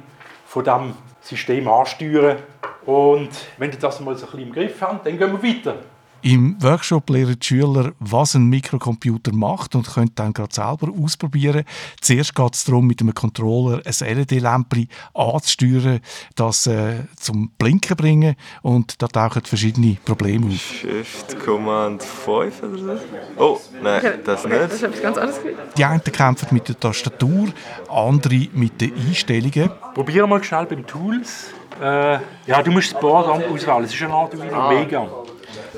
[0.46, 2.40] von diesem System ansteuern.
[2.86, 5.78] Und wenn ihr das mal so ein bisschen im Griff habt, dann gehen wir weiter.
[6.22, 11.64] Im Workshop lernen die Schüler, was ein Mikrocomputer macht und können dann gerade selber ausprobieren.
[12.02, 16.02] Zuerst geht es darum, mit einem Controller ein LED-Lämpchen anzusteuern,
[16.36, 20.60] das äh, zum Blinken bringen und da tauchen verschiedene Probleme auf.
[20.60, 22.98] Shift Command 5 oder so?
[23.38, 24.60] Oh, nein, das nicht.
[24.60, 25.40] Das ist etwas ganz anderes.
[25.78, 27.48] Die einen kämpfen mit der Tastatur,
[27.90, 29.72] andere mit den Einstellungen.
[29.94, 31.52] Probier mal schnell beim Tools.
[31.82, 33.84] Äh, ja, du musst das Board auswählen.
[33.86, 34.74] Es ist eine Arduino ah.
[34.74, 35.08] Mega.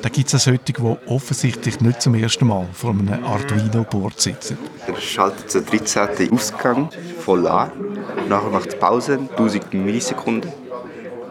[0.01, 0.73] Da gibt es auch solche, die
[1.07, 4.57] offensichtlich nicht zum ersten Mal vor einem Arduino-Board sitzen.
[4.87, 6.33] Er schaltet den 13.
[6.33, 7.71] Ausgang voll an.
[8.27, 10.51] Nachher macht es Pause, 1000 Millisekunden.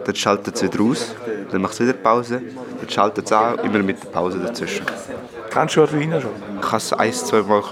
[0.04, 1.14] Dann schaltet es wieder aus.
[1.50, 2.42] Dann macht es wieder Pause.
[2.80, 4.86] Dann schaltet es an, immer mit der Pause dazwischen.
[5.50, 6.30] Kennst du Arduino schon?
[6.60, 7.62] Ich habe es ein, zwei Mal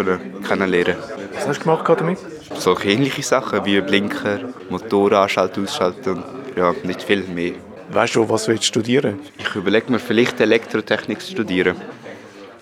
[0.47, 0.97] kennenlernen.
[1.35, 2.19] Was hast du gemacht damit?
[2.57, 6.25] Solche ähnliche Sachen wie Blinker, Motor anschalten, ausschalten und
[6.57, 7.53] ja, nicht viel mehr.
[7.90, 9.18] Weißt du, was willst du studieren?
[9.38, 11.77] Ich überlege mir vielleicht Elektrotechnik zu studieren.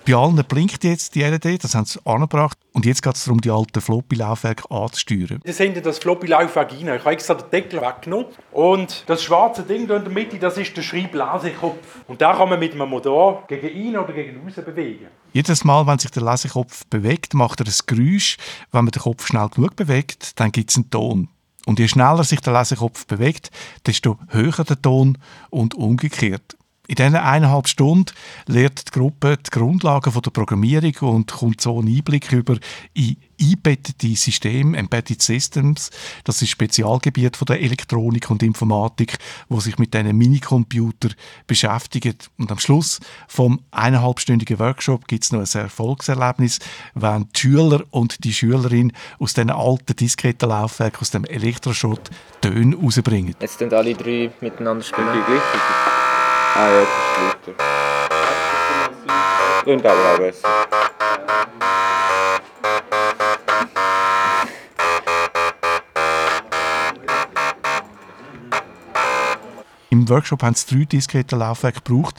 [0.07, 2.57] Bei allen blinkt jetzt die LED, das haben sie angebracht.
[2.71, 5.41] Und jetzt geht es darum, die alten Floppy-Laufwerke anzusteuern.
[5.43, 6.79] Sie sehen das Floppy-Laufwerk rein.
[6.79, 8.27] Ich habe extra den Deckel weggenommen.
[8.53, 12.05] Und das schwarze Ding da in der Mitte, das ist der Schreibblasekopf.
[12.07, 15.07] Und da kann man mit einem Motor gegen ihn oder gegen raus bewegen.
[15.33, 18.37] Jedes Mal, wenn sich der Lasekopf bewegt, macht er ein Geräusch.
[18.71, 21.27] Wenn man den Kopf schnell genug bewegt, dann gibt es einen Ton.
[21.67, 23.51] Und je schneller sich der Lesekopf bewegt,
[23.85, 25.17] desto höher der Ton
[25.49, 26.56] und umgekehrt.
[26.87, 28.13] In diesen eineinhalb Stunden
[28.45, 32.57] lernt die Gruppe die Grundlagen der Programmierung und kommt so einen Einblick über
[32.93, 35.91] in eingebettete Systeme, Embedded Systems.
[36.23, 39.17] Das ist Spezialgebiet von der Elektronik und Informatik,
[39.49, 41.09] wo sich mit diesen Minicomputer
[41.45, 42.29] beschäftigt.
[42.37, 46.59] Und am Schluss vom eineinhalbstündigen Workshop gibt es noch ein Erfolgserlebnis,
[46.95, 52.09] wenn die Schüler und die Schülerin aus diesen alten Diskettenlaufwerken, aus dem Elektroschrott
[52.41, 53.35] Töne rausbringen.
[53.41, 55.07] Jetzt sind alle drei miteinander spielen.
[56.59, 57.53] Ah ja, das ist lauter.
[59.67, 60.49] Und aber auch besser.
[69.91, 72.15] Im Workshop haben sie drei diskrete Laufwerke gebraucht.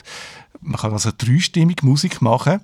[0.61, 2.61] Man kann also dreistimmig Musik machen.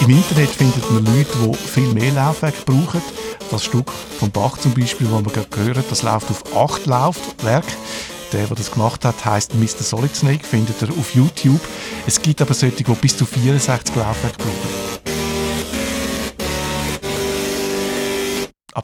[0.00, 3.00] Im Internet findet man Leute, die viel mehr Laufwerke brauchen.
[3.50, 7.72] Das Stück von Bach zum Beispiel, das wir gerade gehört das läuft auf acht Laufwerke.
[8.32, 9.82] Der, der das gemacht hat, heißt Mr.
[9.82, 11.60] Solid Snake, findet ihr auf YouTube.
[12.06, 14.83] Es gibt aber solche, die bis zu 64 Laufwerke brauchen.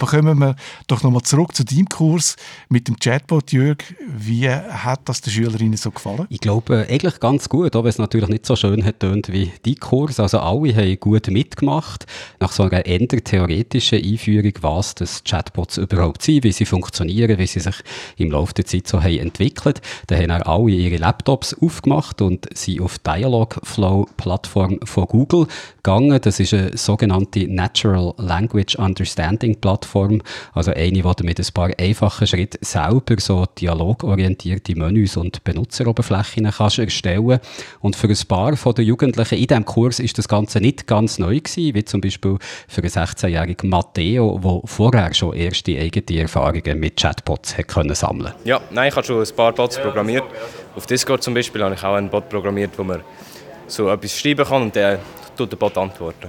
[0.01, 2.37] Aber kommen wir doch nochmal zurück zu deinem Kurs
[2.71, 3.77] mit dem Chatbot, Jörg.
[4.09, 6.27] Wie hat das den Schülerinnen so gefallen?
[6.31, 9.75] Ich glaube, eigentlich ganz gut, auch wenn es natürlich nicht so schön hat wie dein
[9.77, 10.19] Kurs.
[10.19, 12.07] Also alle haben gut mitgemacht.
[12.39, 17.47] Nach so einer eher theoretischen Einführung, was das Chatbots überhaupt sind, wie sie funktionieren, wie
[17.47, 17.77] sie sich
[18.17, 19.83] im Laufe der Zeit so haben entwickelt.
[20.07, 25.47] Da haben auch alle ihre Laptops aufgemacht und sind auf Dialogflow-Plattform von Google
[25.83, 26.19] gegangen.
[26.23, 29.89] Das ist eine sogenannte Natural Language Understanding Plattform,
[30.53, 36.79] also eine, die mit ein paar einfachen Schritten selber so dialogorientierte Menüs und Benutzeroberflächen kannst
[36.79, 37.40] erstellen.
[37.81, 41.18] Und für ein paar von den Jugendlichen in diesem Kurs ist das Ganze nicht ganz
[41.18, 46.79] neu gewesen, wie zum Beispiel für einen 16-jährigen Matteo, der vorher schon erste eigene Erfahrungen
[46.79, 50.24] mit Chatbots hat können sammeln Ja, nein, ich habe schon ein paar Bots programmiert.
[50.76, 53.03] Auf Discord zum Beispiel habe ich auch einen Bot programmiert, wo man
[53.66, 54.98] so etwas schreiben kann und der
[55.37, 56.29] tut der Bot antworten.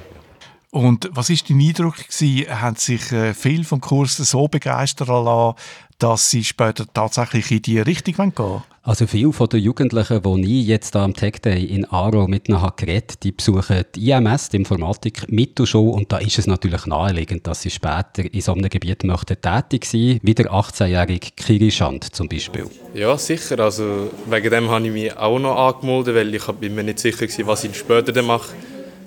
[0.71, 2.49] Und was ist dein Eindruck gewesen?
[2.49, 5.57] Haben sich äh, viele vom Kurs so begeistern lassen,
[5.99, 8.63] dass sie später tatsächlich in diese Richtung gehen wollen?
[8.83, 12.65] Also viele von den Jugendlichen, die ich jetzt am Tech Day in Aro mit ihnen
[12.77, 17.61] geredet die besuchen die IMS, die Informatik Mittelschule und da ist es natürlich naheliegend, dass
[17.61, 22.65] sie später in so einem Gebiet möchten tätig sein, wie der 18-jährige Kirischand zum Beispiel.
[22.95, 23.59] Ja, sicher.
[23.59, 27.27] Also wegen dem habe ich mich auch noch angemeldet, weil ich bin mir nicht sicher
[27.27, 28.55] war, was ich später mache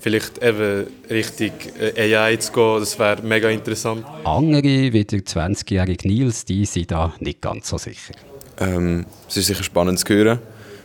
[0.04, 4.04] vielleicht eben Richtung äh, AI zu gehen, das wäre mega interessant.
[4.24, 8.12] Andere, wie der 20-jährige Nils, die sind da nicht ganz so sicher.
[8.58, 10.40] Ähm, es ist sicher spannend zu hören.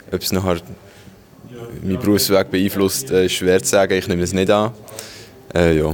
[0.10, 0.62] Ob es nachher
[1.84, 3.94] meinen Berufsweg beeinflusst, äh, ist schwer zu sagen.
[3.94, 4.72] Ich nehme es nicht an.
[5.54, 5.94] Äh, ja.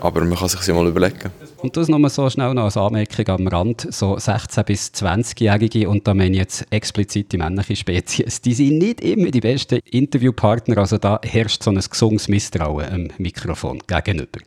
[0.00, 1.32] Aber man kann sich ja mal überlegen.
[1.56, 3.86] Und das nochmal so schnell noch als Anmerkung am Rand.
[3.90, 8.78] So 16- bis 20-Jährige, und da meine ich jetzt explizit die männliche Spezies, die sind
[8.78, 10.78] nicht immer die besten Interviewpartner.
[10.78, 14.40] Also da herrscht so ein gesundes Misstrauen am Mikrofon gegenüber.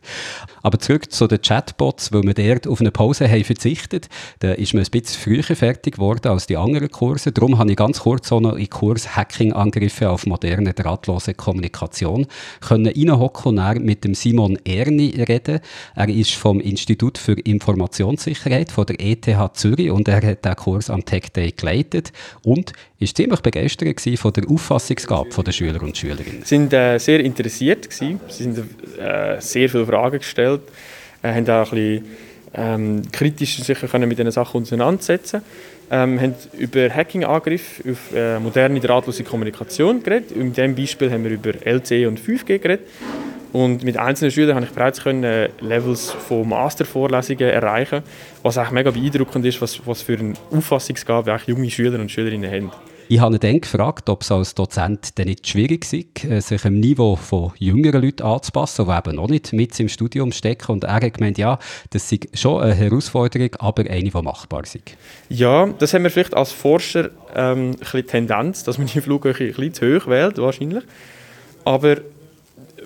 [0.62, 4.08] Aber zurück zu den Chatbots, weil wir dort auf eine Pause haben verzichtet.
[4.40, 7.32] Da ist man ein bisschen früher fertig geworden als die anderen Kurse.
[7.32, 12.26] Darum habe ich ganz kurz so noch in Kurs Hacking-Angriffe auf moderne drahtlose Kommunikation
[12.60, 15.60] können reinhocken und mit dem Simon Erni reden.
[15.94, 20.90] Er ist vom Institut für Informationssicherheit von der ETH Zürich und er hat den Kurs
[20.90, 26.42] am Tech Day geleitet und ist ziemlich begeistert von der Auffassungsgabe der Schüler und Schülerinnen.
[26.42, 28.20] Sie sind äh, sehr interessiert gewesen.
[28.28, 28.58] Sie sind
[28.98, 30.62] äh, sehr viele Fragen gestellt,
[31.22, 32.04] äh, haben auch ein bisschen
[32.56, 35.42] ähm, kritisch sicher können mit diesen Sachen auseinandersetzen.
[35.90, 40.32] Ähm, haben über Hacking-Angriffe auf äh, moderne drahtlose Kommunikation geredet.
[40.32, 42.86] In diesem Beispiel haben wir über LTE und 5G geredet.
[43.54, 48.02] Und mit einzelnen Schülern habe ich bereits können äh, Levels von Mastervorlesungen erreichen,
[48.42, 52.50] was auch mega beeindruckend ist, was, was für eine Auffassungsgabe auch junge Schüler und Schülerinnen
[52.50, 52.72] haben.
[53.06, 56.80] Ich habe dann gefragt, ob es als Dozent denn nicht schwierig sei, äh, sich im
[56.80, 60.72] Niveau von jüngeren Leuten anzupassen, die eben noch nicht mit im Studium stecken.
[60.72, 64.80] Und er hat gemeint, ja, das sei schon eine Herausforderung, aber eine, die machbar sei.
[65.28, 69.32] Ja, das haben wir vielleicht als Forscher ähm, ein bisschen Tendenz, dass man die Flughöhe
[69.32, 70.82] ein bisschen zu hoch wählt, wahrscheinlich.
[71.64, 71.98] Aber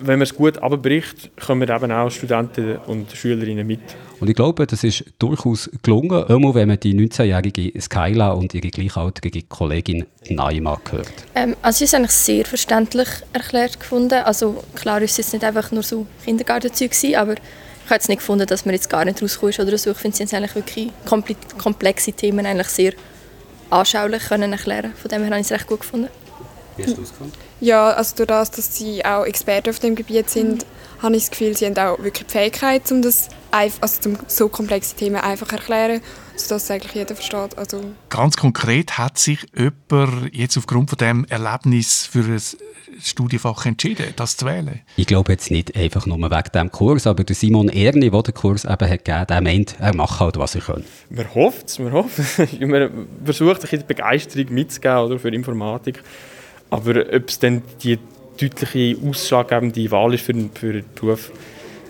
[0.01, 3.79] wenn man es gut abbricht, kommen eben auch Studenten und Schülerinnen mit.
[4.19, 8.69] Und ich glaube, das ist durchaus gelungen, immer wenn man die 19-jährige Skyla und ihre
[8.69, 11.11] gleichaltrige Kollegin Naima hört.
[11.35, 14.21] Ähm, also ich habe es eigentlich sehr verständlich erklärt gefunden.
[14.23, 18.19] Also klar ist es jetzt nicht einfach nur so Kindergartenzeug aber ich habe jetzt nicht
[18.19, 19.91] gefunden, dass man jetzt gar nicht rauskommt oder so.
[19.91, 20.91] Ich finde es eigentlich wirklich
[21.57, 22.93] komplexe Themen eigentlich sehr
[23.69, 24.93] anschaulich können erklären.
[24.95, 26.09] Von dem her habe ich es recht gut gefunden.
[26.77, 27.48] Wie hast du es gefunden?
[27.61, 31.01] Ja, also durch das, dass sie auch Experten auf dem Gebiet sind, mhm.
[31.01, 34.47] habe ich das Gefühl, sie haben auch wirklich die Fähigkeit, um das also zum so
[34.47, 36.01] komplexe Themen einfach zu erklären,
[36.35, 37.57] sodass eigentlich jeder versteht.
[37.57, 42.41] Also Ganz konkret hat sich jemand jetzt aufgrund von dem Erlebnis für ein
[43.01, 44.81] Studienfach entschieden, das zu wählen?
[44.95, 48.33] Ich glaube jetzt nicht einfach nur wegen dem Kurs, aber der Simon Erni, der den
[48.33, 50.83] Kurs eben hat gegeben, der meint, er macht halt, was er kann.
[51.09, 52.19] Man hofft es, man hofft
[52.59, 56.03] Man versucht, ein bisschen Begeisterung mitzugeben oder, für Informatik.
[56.69, 57.97] Aber ob es dann die
[58.39, 61.31] deutliche, ausschlaggebende Wahl ist für den, für den Beruf,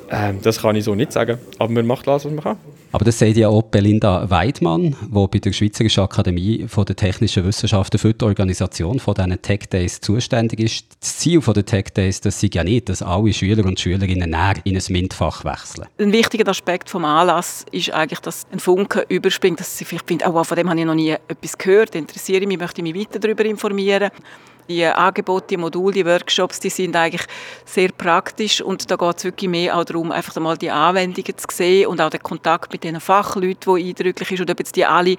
[0.10, 1.38] äh, das kann ich so nicht sagen.
[1.58, 2.58] Aber man macht alles, was man kann.
[2.92, 8.00] Aber das sagt ja auch Belinda Weidmann, die bei der Schweizerischen Akademie der Technischen Wissenschaften
[8.00, 10.86] für die Organisation von diesen Tech Days zuständig ist.
[11.00, 14.56] Das Ziel der Tech Days das ist ja nicht, dass alle Schüler und Schülerinnen näher
[14.64, 15.88] in ein MINT-Fach wechseln.
[16.00, 20.28] Ein wichtiger Aspekt des Anlass ist eigentlich, dass ein Funke überspringt, dass sie vielleicht finden,
[20.28, 23.46] oh, von dem habe ich noch nie etwas gehört, interessiere mich, möchte mich weiter darüber
[23.46, 24.10] informieren
[24.70, 27.26] Die Angebote, die Module, die Workshops, die sind eigentlich
[27.66, 31.48] sehr praktisch und da geht es wirklich mehr auch darum, einfach einmal die Anwendungen zu
[31.52, 34.86] sehen und auch den Kontakt mit den Fachleuten, der eindrücklich ist und ob jetzt die
[34.86, 35.18] alle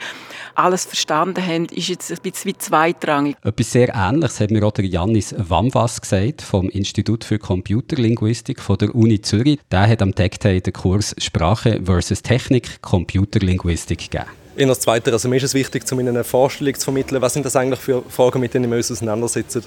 [0.54, 3.36] alles verstanden haben, ist jetzt ein bisschen zweitrangig.
[3.42, 8.78] Etwas sehr Ähnliches hat mir auch der Janis Wamwas gesagt vom Institut für Computerlinguistik von
[8.78, 9.58] der Uni Zürich.
[9.72, 14.39] Der hat am Tech Day den Kurs Sprache versus Technik Computerlinguistik gegeben.
[14.56, 17.32] In das Zweite, also mir ist es wichtig, um Ihnen eine Vorstellung zu vermitteln, was
[17.34, 19.64] sind das eigentlich für Fragen, mit denen wir uns auseinandersetzen.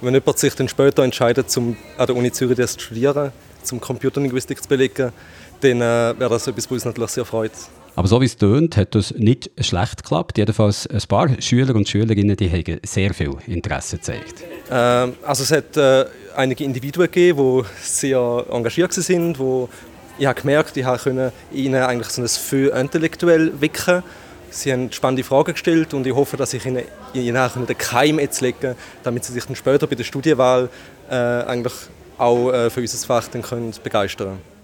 [0.00, 3.80] Wenn jemand sich dann später entscheidet, um an der Uni Zürich das zu studieren, zum
[3.80, 5.12] Computerlinguistik zu belegen,
[5.60, 7.52] dann äh, wäre das etwas, was uns natürlich sehr freut.
[7.94, 10.36] Aber so wie es tönt, hat das nicht schlecht geklappt.
[10.36, 14.44] Jedenfalls ein paar Schüler und Schülerinnen, die haben sehr viel Interesse gezeigt.
[14.70, 16.04] Ähm, also es hat äh,
[16.36, 19.68] einige Individuen gegeben, die sehr engagiert waren, wo
[20.18, 24.02] ich habe gemerkt, ich konnte ihnen eigentlich so ein Feu intellektuell wecken.
[24.50, 28.40] Sie haben spannende Fragen gestellt und ich hoffe, dass ich ihnen, ihnen den Keim jetzt
[28.40, 30.68] legen damit sie sich dann später bei der Studienwahl
[31.10, 31.74] äh, eigentlich
[32.16, 34.56] auch äh, für unser Fach dann können begeistern können.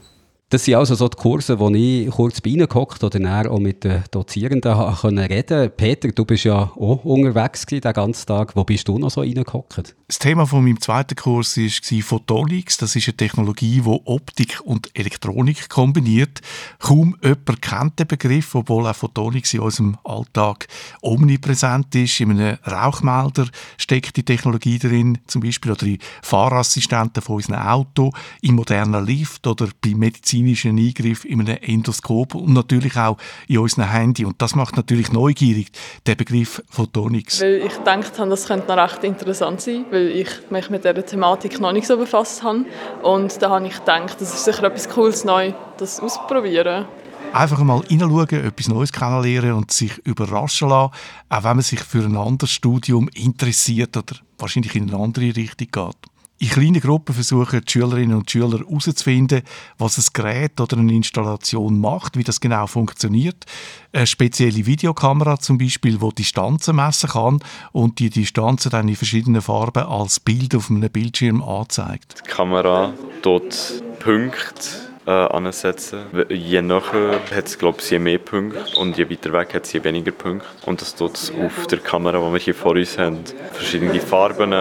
[0.53, 3.85] Das sind also so die Kurse, wo ich kurz bei Ihnen oder dann auch mit
[3.85, 5.71] den Dozierenden reden konnte.
[5.71, 8.55] Peter, du bist ja auch unterwegs den ganzen Tag.
[8.55, 9.95] Wo bist du noch so reingehockt?
[10.13, 12.77] Das Thema von meinem zweiten Kurs war Photonics.
[12.77, 16.43] Das ist eine Technologie, die Optik und Elektronik kombiniert.
[16.81, 20.69] Kaum jemand kennt den Begriff, obwohl auch Photonics in unserem Alltag
[21.01, 22.21] omnipräsent ist.
[22.21, 23.47] In einem Rauchmelder
[23.79, 29.47] steckt die Technologie drin, zum Beispiel, oder in Fahrassistenten von unserem Auto, im modernen Lift
[29.47, 33.17] oder bei Medizin medizinischen Eingriff in einem Endoskop und natürlich auch
[33.49, 34.27] in unserem Handy.
[34.27, 35.69] Und das macht natürlich neugierig,
[36.05, 37.41] der Begriff Photonics.
[37.41, 41.61] Weil ich habe, das könnte noch recht interessant sein, weil ich mich mit dieser Thematik
[41.61, 42.65] noch nicht so befasst habe.
[43.03, 46.87] Und da habe ich gedacht, das ist sicher etwas Cooles, neu das auszuprobieren.
[47.33, 50.93] Einfach mal hineinschauen, etwas Neues kennenlernen und sich überraschen lassen,
[51.31, 55.69] auch wenn man sich für ein anderes Studium interessiert oder wahrscheinlich in eine andere Richtung
[55.71, 56.12] geht.
[56.43, 59.43] In kleinen Gruppen versuchen die Schülerinnen und Schüler herauszufinden,
[59.79, 63.45] was ein Gerät oder eine Installation macht, wie das genau funktioniert.
[63.93, 67.39] Eine spezielle Videokamera zum Beispiel, die Distanzen messen kann
[67.71, 72.25] und die Distanzen dann in verschiedenen Farben als Bild auf einem Bildschirm anzeigt.
[72.27, 74.67] Die Kamera dort Punkte
[75.07, 76.07] äh, ansetzen.
[76.29, 79.73] Je nachher hat es, glaube ich, je mehr Punkte und je weiter weg hat es
[79.75, 80.49] je weniger Punkte.
[80.67, 83.21] Und das tut auf der Kamera, die wir hier vor uns haben,
[83.53, 84.53] verschiedene Farben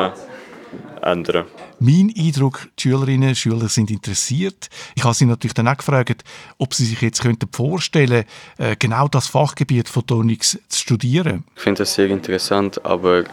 [1.02, 1.46] ändern.
[1.80, 4.70] Mein Eindruck, die Schülerinnen und Schüler sind interessiert.
[4.96, 6.24] Ich habe sie natürlich dann auch gefragt,
[6.58, 8.26] ob sie sich jetzt könnten vorstellen
[8.58, 11.44] könnten, äh, genau das Fachgebiet Photonics zu studieren.
[11.56, 13.24] Ich finde das sehr interessant, aber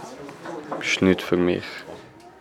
[0.81, 1.65] es ist nicht für mich.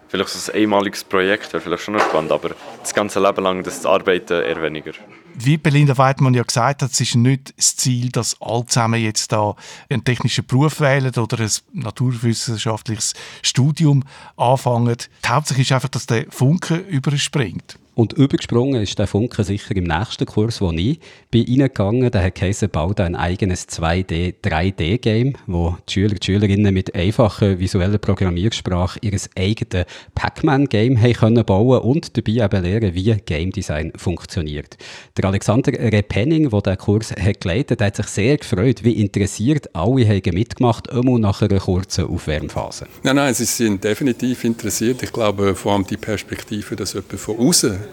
[0.09, 3.63] Vielleicht so ein einmaliges Projekt wäre vielleicht schon noch spannend, aber das ganze Leben lang
[3.63, 4.93] das zu arbeiten eher weniger
[5.37, 9.31] wie Belinda Weidmann ja gesagt hat, es ist nicht das Ziel, dass alle zusammen jetzt
[9.31, 9.55] da
[9.89, 14.03] einen technischen Beruf wählen oder ein naturwissenschaftliches Studium
[14.35, 14.97] anfangen.
[15.23, 17.77] Die Hauptsache ist einfach, dass der Funke überspringt.
[17.97, 20.99] Und übergesprungen ist der Funke sicher im nächsten Kurs, wo ich
[21.31, 22.11] bin reingegangen.
[22.11, 27.97] Der hat baut ein eigenes 2D, 3D-Game, wo die Schüler und Schülerinnen mit einfacher visueller
[27.97, 34.77] Programmiersprache ihr eigenes Pac-Man-Game können bauen und dabei eben lernen, wie Game Design funktioniert.
[35.17, 39.75] Der Alexander Repenning, der diesen Kurs hat geleitet hat, hat sich sehr gefreut, wie interessiert
[39.75, 42.85] alle haben mitgemacht, immer nach einer kurzen Aufwärmphase.
[43.01, 45.01] Nein, nein, sie sind definitiv interessiert.
[45.01, 47.86] Ich glaube, vor allem die Perspektive, dass jemand von außen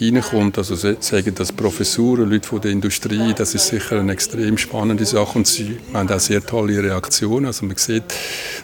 [0.00, 0.58] reinkommt.
[0.58, 5.38] Also sagen das Professoren, Leute von der Industrie, das ist sicher eine extrem spannende Sache
[5.38, 7.46] und sie haben auch sehr tolle Reaktionen.
[7.46, 8.04] Also man sieht,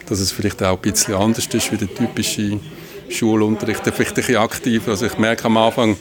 [0.07, 2.59] dass es vielleicht auch ein bisschen anders ist wie der typische
[3.09, 4.87] Schulunterricht, vielleicht ein bisschen aktiv.
[4.87, 5.95] Also ich merke am Anfang,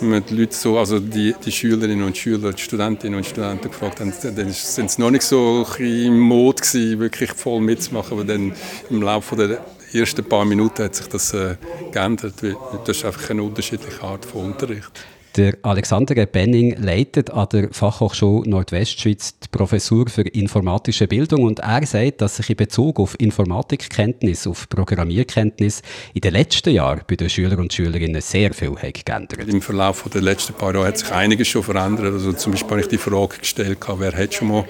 [0.00, 4.00] wenn die Leute so, also die, die Schülerinnen und Schüler, die Studentinnen und Studenten gefragt
[4.00, 6.62] haben, dann sind sie noch nicht so im Mode
[6.98, 8.54] wirklich voll mitzumachen, aber dann
[8.90, 11.56] im Laufe der ersten paar Minuten hat sich das äh,
[11.92, 12.34] geändert.
[12.84, 14.92] Das ist einfach eine unterschiedliche Art von Unterricht.
[15.36, 21.84] Der Alexander Benning leitet an der Fachhochschule Nordwestschweiz die Professur für informatische Bildung und er
[21.84, 25.82] sagt, dass sich in Bezug auf Informatikkenntnis, auf Programmierkenntnis
[26.14, 29.46] in den letzten Jahren bei den Schülern und Schülerinnen sehr viel hat geändert.
[29.46, 32.14] Im Verlauf der letzten paar Jahre hat sich einiges schon verändert.
[32.14, 34.64] Also zum Beispiel habe ich die Frage gestellt, wer hat schon mal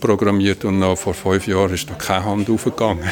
[0.00, 3.04] programmiert und noch vor fünf Jahren ist noch keine Hand aufgegangen.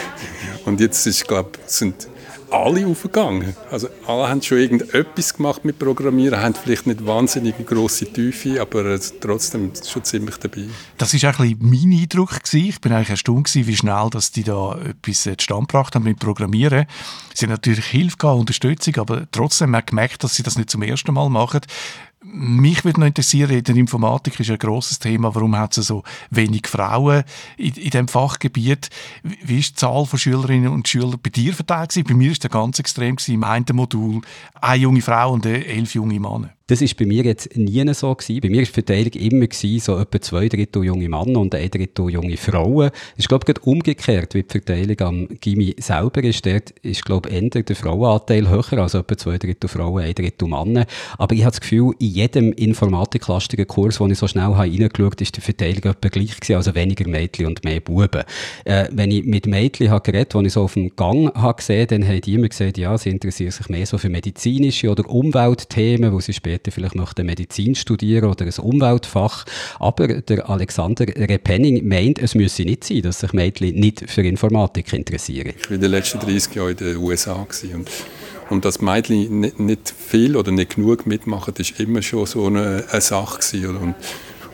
[0.64, 2.09] Und jetzt ist, glaube sind
[2.51, 3.55] alle aufgegangen.
[3.70, 8.99] Also alle haben schon irgendetwas gemacht mit Programmieren, haben vielleicht nicht wahnsinnig grosse Tiefe, aber
[9.20, 10.66] trotzdem schon ziemlich dabei.
[10.99, 12.27] Das war auch ein mein Eindruck.
[12.27, 12.68] Gewesen.
[12.68, 16.87] Ich bin eigentlich erstaunt, wie schnell dass die da etwas zustande gebracht haben mit Programmieren.
[17.35, 20.70] Sie haben natürlich Hilfe gehabt, Unterstützung, aber trotzdem hat man gemerkt, dass sie das nicht
[20.70, 21.61] zum ersten Mal machen.
[22.28, 26.02] Mich würde noch interessieren, in der Informatik ist ein grosses Thema, warum hat es so
[26.30, 27.22] wenig Frauen
[27.56, 28.90] in, in diesem Fachgebiet?
[29.22, 32.08] Wie ist die Zahl von Schülerinnen und Schülern bei dir verteilt gewesen?
[32.08, 34.22] Bei mir ist es ganz extrem im einen Modul
[34.60, 36.56] eine junge Frau und elf junge Männer.
[36.68, 38.12] Das war bei mir jetzt nie so.
[38.12, 38.40] Gewesen.
[38.40, 41.70] Bei mir war die Verteilung immer gewesen, so etwa zwei Drittel junge Männer und ein
[41.70, 42.90] Drittel junge Frauen.
[43.16, 46.44] Ist, glaube ich, umgekehrt, wie die Verteilung am Gimmi selber ist.
[46.44, 50.87] Dort ist, glaube ich, der Frauenanteil höher, also etwa zwei Drittel Frauen, ein Drittel Männer.
[51.18, 55.23] Aber ich habe das Gefühl, in jedem informatiklastigen Kurs, den ich so schnell reingeschaut habe,
[55.23, 58.25] ist die Verteilung etwa gleich gewesen, also weniger Mädchen und mehr Buben.
[58.64, 61.58] Äh, wenn ich mit Mädchen habe geredet habe, die ich so auf dem Gang habe
[61.58, 65.08] gesehen dann haben die immer gesagt, ja, sie interessieren sich mehr so für medizinische oder
[65.08, 69.44] Umweltthemen, wo sie später später vielleicht möchte Medizin studieren oder ein Umweltfach.
[69.79, 74.92] Aber der Alexander Repenning meint, es müsse nicht sein, dass sich Mädchen nicht für Informatik
[74.92, 75.52] interessieren.
[75.57, 77.90] Ich war in den letzten 30 Jahren in den USA und
[78.48, 82.85] und dass Mädchen nicht, nicht, viel oder nicht genug mitmachen, ist immer schon so eine,
[82.90, 83.77] eine Sache gewesen.
[83.77, 83.94] Und,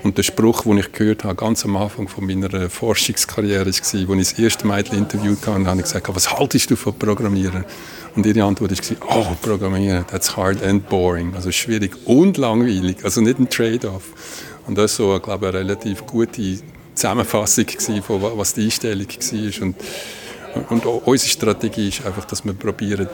[0.02, 3.94] und der Spruch, den ich gehört habe, ganz am Anfang von meiner Forschungskarriere, war, als
[3.94, 7.64] ich das erste Mädchen interviewt habe, habe ich gesagt, was haltest du von Programmieren?
[8.16, 11.34] Und ihre Antwort war, oh, Programmieren, that's hard and boring.
[11.34, 14.02] Also schwierig und langweilig, also nicht ein Trade-off.
[14.66, 16.58] Und das war so, glaube ich, eine relativ gute
[16.94, 17.66] Zusammenfassung
[18.02, 19.62] von was die Einstellung war.
[19.62, 19.76] Und,
[20.68, 23.08] und unsere Strategie ist einfach, dass wir probieren,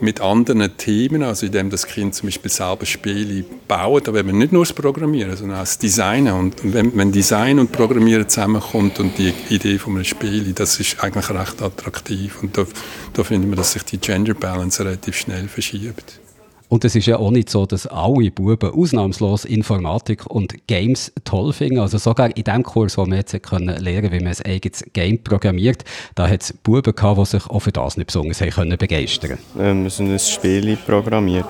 [0.00, 4.52] mit anderen Themen, also indem das Kind zum Beispiel selber Spiele baut, aber eben nicht
[4.52, 6.34] nur das Programmieren, sondern auch das Designen.
[6.34, 11.02] Und wenn, wenn Design und Programmieren zusammenkommt und die Idee von einem Spiel, das ist
[11.02, 12.42] eigentlich recht attraktiv.
[12.42, 12.66] Und da,
[13.12, 16.20] da finden wir, dass sich die Gender Balance relativ schnell verschiebt.
[16.68, 21.52] Und es ist ja auch nicht so, dass alle Buben ausnahmslos Informatik und Games toll
[21.52, 21.80] finden.
[21.80, 25.22] Also sogar in dem Kurs, wo wir jetzt können lernen wie man ein eigenes Game
[25.22, 28.76] programmiert, da hat es Buben gehabt, die sich auch für das nicht besonders haben können
[28.76, 31.46] begeistern ähm, Wir sind ein Spiel programmiert.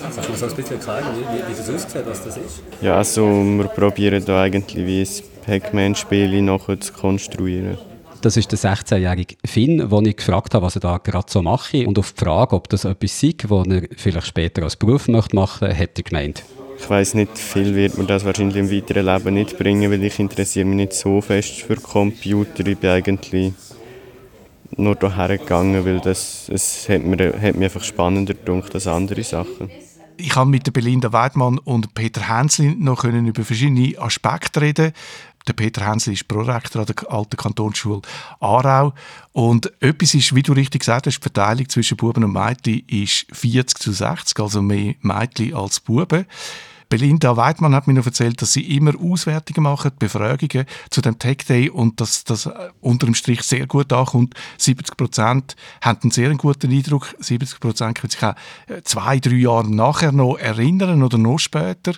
[0.00, 2.62] Kannst du so ein bisschen erklären, wie, wie das aussieht, was das ist?
[2.80, 7.76] Ja, also wir probieren da eigentlich wie ein Pac-Man-Spiel nachher zu konstruieren.
[8.20, 11.86] Das ist der 16-jährige Finn, den ich gefragt habe, was er da gerade so mache.
[11.86, 15.36] Und auf die Frage, ob das etwas sei, was er vielleicht später als Beruf möchte
[15.36, 16.42] machen möchte, hat er gemeint.
[16.80, 20.18] Ich weiß nicht, viel wird mir das wahrscheinlich im weiteren Leben nicht bringen, weil ich
[20.18, 22.66] interessiere mich nicht so fest für Computer.
[22.66, 23.52] Ich bin eigentlich
[24.76, 29.22] nur hierher gegangen, weil das, es hat, mir, hat mich einfach spannender gedacht als andere
[29.22, 29.70] Sachen.
[30.16, 34.92] Ich habe mit Belinda Weidmann und Peter Hensli noch über verschiedene Aspekte reden
[35.48, 38.02] der Peter Hensli ist Prorektor an der Alten Kantonsschule
[38.40, 38.92] Aarau.
[39.32, 43.26] Und etwas ist, wie du richtig gesagt hast, die Verteilung zwischen Buben und Mädchen ist
[43.32, 46.26] 40 zu 60, also mehr Mädchen als Buben.
[46.88, 51.38] Belinda Weidmann hat mir noch erzählt, dass sie immer Auswertungen machen, Befragungen zu dem Tech
[51.46, 54.34] Day und dass das äh, unter dem Strich sehr gut ankommt.
[54.56, 57.14] 70 Prozent haben einen sehr guten Eindruck.
[57.18, 58.34] 70 Prozent können sich auch
[58.68, 61.92] äh, zwei, drei Jahre nachher noch erinnern oder noch später.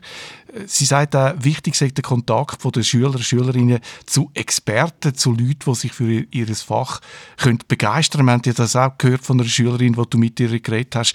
[0.67, 5.59] Sie sagt auch, wichtig sei der Kontakt der Schüler und Schülerinnen zu Experten, zu Leuten,
[5.65, 7.01] die sich für ihr Fach
[7.37, 8.45] können begeistern können.
[8.45, 11.15] Wir haben das auch gehört von einer Schülerin, die du mit ihr geredet hast,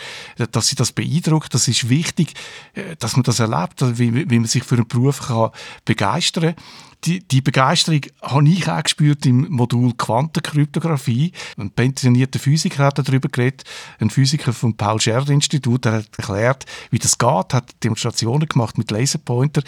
[0.51, 1.53] dass sie das beeindruckt.
[1.53, 2.34] Das ist wichtig,
[2.73, 5.51] äh, dass man das erlebt, wie, wie man sich für einen Beruf kann
[5.86, 6.63] begeistern kann.
[7.03, 11.34] Die, die Begeisterung habe ich auch gespürt im Modul Quantenkryptographie.
[11.55, 13.63] Ein pensionierter Physiker hat darüber geredet,
[13.99, 19.61] ein Physiker vom Paul-Scherrer-Institut, der hat erklärt, wie das geht, hat Demonstrationen gemacht mit Laserpointer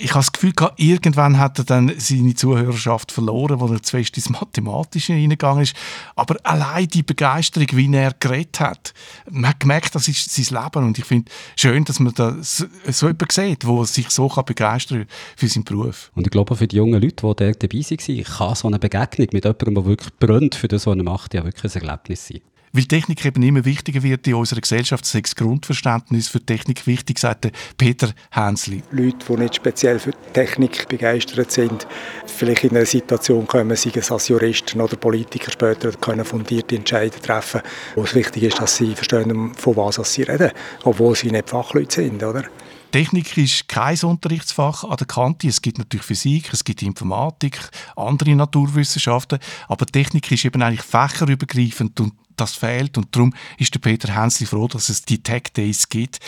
[0.00, 4.16] ich habe das Gefühl, irgendwann hat er dann seine Zuhörerschaft verloren, wo er zu fest
[4.16, 5.74] ins Mathematische hineingegangen ist.
[6.14, 8.94] Aber allein die Begeisterung, wie er geredet hat,
[9.30, 10.86] man hat gemerkt, das ist sein Leben.
[10.86, 15.06] Und ich finde schön, dass man da so, jemanden sieht, der sich so kann begeistern
[15.36, 16.10] für seinen Beruf.
[16.14, 19.28] Und ich glaube, für die jungen Leute, die da dabei waren, kann so eine Begegnung
[19.32, 22.40] mit jemandem, der wirklich brennt für das, was er macht, ja wirklich ein Erlebnis sein.
[22.72, 27.50] Weil Technik eben immer wichtiger wird in unserer Gesellschaft, das Grundverständnis für Technik wichtig, sagt
[27.76, 28.82] Peter Hänsli.
[28.90, 31.86] Leute, die nicht speziell für Technik begeistert sind,
[32.26, 37.22] vielleicht in eine Situation kommen, sei es als Juristen oder Politiker später, können fundierte Entscheidungen
[37.22, 37.62] treffen,
[37.94, 40.50] wo es wichtig ist, dass sie verstehen, von was sie reden,
[40.84, 42.44] obwohl sie nicht Fachleute sind, oder?
[42.90, 45.46] Technik ist kein Unterrichtsfach an der Kante.
[45.46, 47.58] Es gibt natürlich Physik, es gibt Informatik,
[47.96, 49.38] andere Naturwissenschaften,
[49.68, 54.46] aber Technik ist eben eigentlich fächerübergreifend und das fehlt und darum ist der Peter Hensli
[54.46, 56.20] froh, dass es die Tech Days gibt.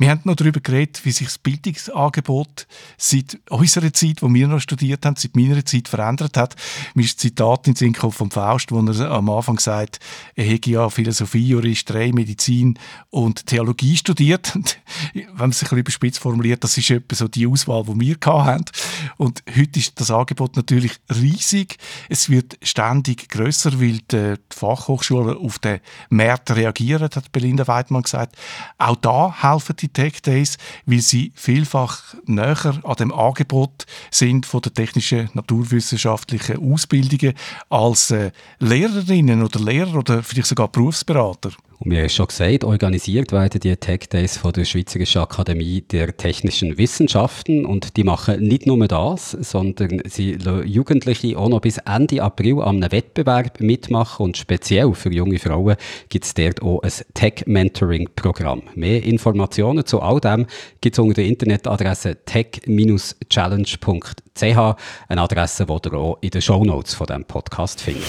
[0.00, 4.60] Wir haben noch darüber geredet, wie sich das Bildungsangebot seit unserer Zeit, wo wir noch
[4.60, 6.54] studiert haben, seit meiner Zeit verändert hat.
[6.94, 9.98] Mir ist ein Zitat in Sinn vom Faust, wo er am Anfang sagt,
[10.36, 12.78] er hätte ja Philosophie, Juristerei, Medizin
[13.10, 14.54] und Theologie studiert.
[14.58, 14.78] Und
[15.14, 18.16] wenn man sich ein bisschen überspitzt formuliert, das ist etwa so die Auswahl, die wir
[18.24, 18.64] hatten.
[19.16, 21.76] Und heute ist das Angebot natürlich riesig.
[22.08, 25.80] Es wird ständig größer, weil die Fachhochschulen auf den
[26.10, 28.36] Markt reagieren, hat Belinda Weidmann gesagt.
[28.78, 34.62] Auch da helfen die Tech Days, weil sie vielfach näher an dem Angebot sind von
[34.62, 37.34] der technischen, naturwissenschaftlichen Ausbildungen
[37.68, 41.50] als äh, Lehrerinnen oder Lehrer oder vielleicht sogar Berufsberater.
[41.80, 46.16] Und wir haben schon gesagt, organisiert werden die Tech Days von der Schweizerischen Akademie der
[46.16, 51.78] Technischen Wissenschaften und die machen nicht nur das, sondern sie lassen Jugendliche auch noch bis
[51.78, 55.76] Ende April an einem Wettbewerb mitmachen und speziell für junge Frauen
[56.08, 58.62] gibt es dort auch ein Tech-Mentoring-Programm.
[58.74, 60.46] Mehr Informationen zu all dem
[60.80, 67.06] gibt es unter der Internetadresse tech-challenge.ch, eine Adresse, die ihr auch in den Shownotes von
[67.06, 68.02] diesem Podcast findet.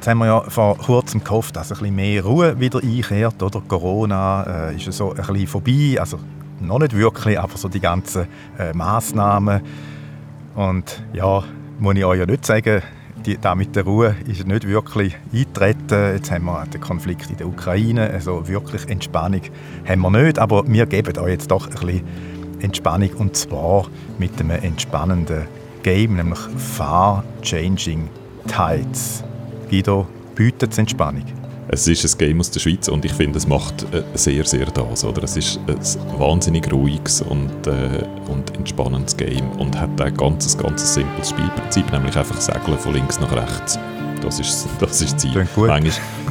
[0.00, 3.42] Jetzt haben wir ja vor kurzem gehofft, dass ein bisschen mehr Ruhe wieder einkehrt.
[3.42, 3.60] Oder?
[3.60, 5.96] Corona äh, ist so ein bisschen vorbei.
[6.00, 6.18] Also
[6.58, 8.26] noch nicht wirklich, aber so die ganzen
[8.58, 9.60] äh, Massnahmen.
[10.54, 11.44] Und ja,
[11.78, 12.80] muss ich euch ja nicht sagen,
[13.26, 16.14] die, da mit der Ruhe ist nicht wirklich eingetreten.
[16.14, 18.08] Jetzt haben wir den Konflikt in der Ukraine.
[18.08, 19.42] Also wirklich Entspannung
[19.86, 20.38] haben wir nicht.
[20.38, 22.02] Aber wir geben euch jetzt doch ein bisschen
[22.60, 23.10] Entspannung.
[23.18, 23.88] Und zwar
[24.18, 25.46] mit einem entspannenden
[25.82, 28.08] Game, nämlich Far Changing
[28.46, 29.24] Tides.
[29.70, 30.04] Guido,
[30.34, 31.22] bietet Entspannung?
[31.68, 34.66] Es ist ein Game aus der Schweiz und ich finde, es macht äh, sehr, sehr
[34.66, 35.04] das.
[35.04, 35.22] Oder?
[35.22, 40.92] Es ist ein wahnsinnig ruhiges und, äh, und entspannendes Game und hat ein ganz, ganz
[40.92, 43.78] simples Spielprinzip, nämlich einfach Segeln von links nach rechts.
[44.20, 45.32] Das ist das, ist Ziel.
[45.34, 45.80] Manchmal,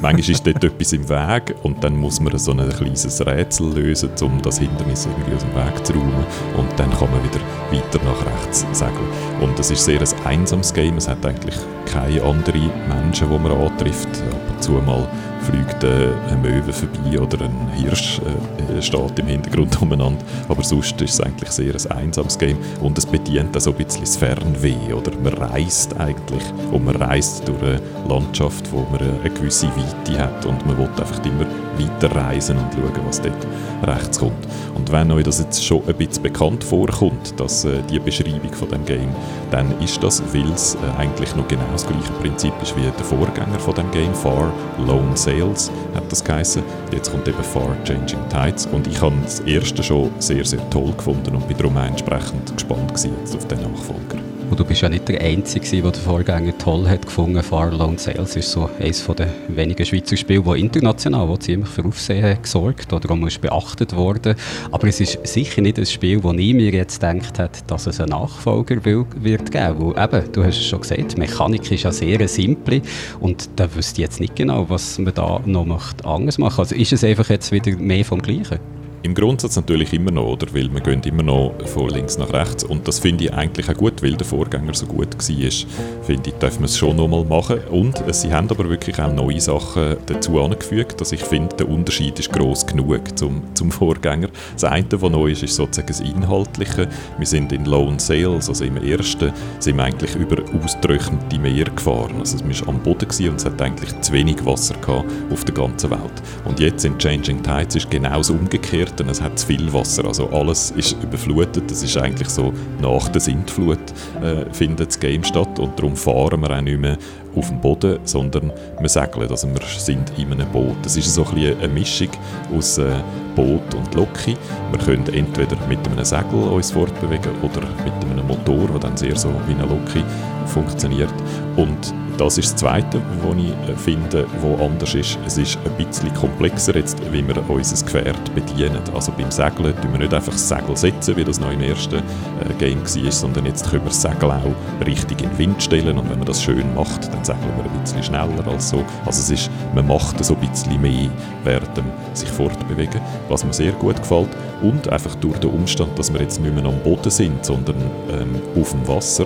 [0.02, 4.12] manchmal ist dort etwas im Weg und dann muss man so ein kleines Rätsel lösen,
[4.22, 6.26] um das Hindernis irgendwie aus dem Weg zu räumen
[6.58, 7.40] und dann kann man wieder
[7.72, 9.10] weiter nach rechts segeln.
[9.42, 13.52] Und es ist sehr ein einsames Game, es hat eigentlich keine anderen Menschen, die man
[13.52, 14.08] antrifft.
[14.08, 15.08] Ab und zu mal
[15.50, 20.24] fliegt äh, ein Möwe vorbei oder ein Hirsch äh, steht im Hintergrund umeinander.
[20.48, 23.78] Aber sonst ist es eigentlich sehr ein einsames Game und es bedient auch so ein
[23.78, 24.94] bisschen das Fernweh.
[24.94, 30.20] Oder man reist eigentlich und man reist durch eine Landschaft, wo man eine gewisse Weite
[30.20, 31.46] hat und man will einfach immer
[31.80, 33.48] weiter reisen und schauen, was dort
[33.84, 34.48] rechts kommt.
[34.76, 38.70] Und wenn euch das jetzt schon ein bisschen bekannt vorkommt, dass äh, die Beschreibung von
[38.70, 39.10] dem Game,
[39.52, 43.06] dann ist das, weil es äh, eigentlich noch genau das gleiche Prinzip ist wie der
[43.06, 44.52] Vorgänger von dem Game, Far
[44.86, 46.64] Lone Sales hat das geheißen.
[46.92, 50.94] Jetzt kommt eben Far Changing Tides und ich habe das erste schon sehr, sehr toll
[50.96, 54.29] gefunden und bin darum entsprechend gespannt jetzt auf den Nachfolger.
[54.50, 57.44] Und du bist ja nicht der Einzige, der den Vorgänger toll hat gefunden.
[57.44, 61.86] Far Lone Sales ist so eines der wenigen Schweizer Spiele, die international wo ziemlich für
[61.86, 64.36] Aufsehen gesorgt oder ist beachtet worden.
[64.72, 68.00] Aber es ist sicher nicht ein Spiel, wo ich mir jetzt gedacht habe, dass es
[68.00, 69.96] einen Nachfolger wird geben.
[69.96, 72.82] Weil eben, du hast es schon gesagt, die Mechanik ist ja sehr simpel
[73.20, 76.92] und da wüsste ich jetzt nicht genau, was man da noch anders machen Also ist
[76.92, 78.79] es einfach jetzt wieder mehr vom Gleichen?
[79.02, 80.54] Im Grundsatz natürlich immer noch, oder?
[80.54, 83.76] weil wir gehen immer noch von links nach rechts und das finde ich eigentlich auch
[83.76, 87.24] gut, weil der Vorgänger so gut war, finde ich, dürfen wir es schon noch mal
[87.24, 91.70] machen und sie haben aber wirklich auch neue Sachen dazu angefügt, dass ich finde, der
[91.70, 94.28] Unterschied ist groß genug zum, zum Vorgänger.
[94.54, 96.90] Das eine, was neu ist, ist sozusagen das Inhaltliche.
[97.18, 102.16] Wir sind in Lone Sales, also im ersten, sind wir eigentlich über austrocknete Meer gefahren.
[102.20, 105.56] Also wir waren am Boden und es hat eigentlich zu wenig Wasser gehabt auf der
[105.56, 106.22] ganzen Welt.
[106.44, 110.06] Und jetzt in Changing Tides ist genau das umgekehrt Fluten, es hat zu viel Wasser,
[110.06, 111.70] also alles ist überflutet.
[111.70, 113.80] Das ist eigentlich so, nach der Sintflut
[114.22, 116.98] äh, findet das Game statt und darum fahren wir auch nicht mehr
[117.36, 120.78] auf dem Boden, sondern wir segeln, also wir sind in einem Boot.
[120.84, 122.10] Das ist so ein eine Mischung
[122.56, 122.92] aus äh,
[123.36, 124.36] Boot und Loki.
[124.72, 129.16] Wir können entweder mit einem Segel uns fortbewegen oder mit einem Motor, der dann sehr
[129.16, 130.04] so wie eine Loki
[130.48, 131.14] funktioniert.
[131.56, 135.18] Und das ist das Zweite, was ich äh, finde, was anders ist.
[135.26, 138.82] Es ist ein bisschen komplexer jetzt, wie wir unser Gefährt bedienen.
[138.94, 141.96] Also beim Segeln tun wir nicht einfach das Segel setzen, wie das noch im ersten
[141.96, 145.98] äh, Game war, sondern jetzt können wir das Segel auch richtig in den Wind stellen
[145.98, 148.84] und wenn man das schön macht, dann segeln wir ein bisschen schneller als so.
[149.06, 151.10] Also es ist, man macht so ein bisschen mehr
[151.46, 153.00] während dem sich fortbewegen,
[153.30, 154.30] was mir sehr gut gefällt.
[154.62, 157.78] Und einfach durch den Umstand, dass wir jetzt nicht mehr am Boden sind, sondern
[158.12, 159.26] ähm, auf dem Wasser,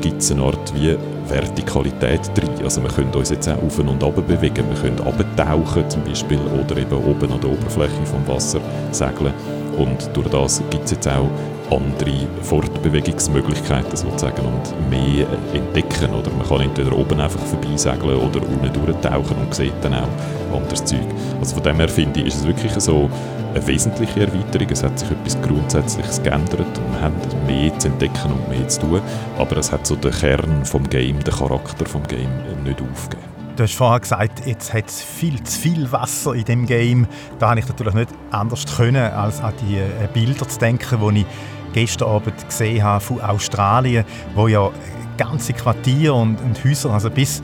[0.00, 0.96] gibt es eine Art wie
[1.28, 2.50] Vertikalität drin.
[2.62, 6.38] Also wir können uns jetzt auch auf und ab bewegen, wir können abtauchen zum Beispiel
[6.38, 9.32] oder eben oben an der Oberfläche vom Wasser segeln.
[9.78, 11.28] Und durch das gibt es jetzt auch
[11.76, 16.14] andere Fortbewegungsmöglichkeiten sozusagen und mehr entdecken.
[16.14, 20.08] Oder man kann entweder oben einfach vorbeisegeln oder unten durchtauchen und sieht dann auch
[20.54, 21.00] anderes Zeug.
[21.40, 23.10] Also von dem her finde ich, ist es wirklich so
[23.54, 24.68] eine wesentliche Erweiterung.
[24.70, 27.14] Es hat sich etwas Grundsätzliches geändert und wir haben
[27.46, 29.00] mehr zu entdecken und mehr zu tun.
[29.38, 32.30] Aber es hat so den Kern vom Game, den Charakter vom Game
[32.64, 33.34] nicht aufgegeben.
[33.56, 37.06] Du hast vorher gesagt, jetzt hat es viel zu viel Wasser in dem Game.
[37.38, 41.20] Da habe ich natürlich nicht anders können, als an die äh, Bilder zu denken, die
[41.20, 41.26] ich
[41.74, 44.04] gestern Abend gesehen habe von Australien,
[44.34, 44.70] wo ja
[45.18, 47.42] ganze Quartiere und, und Häuser, also bis,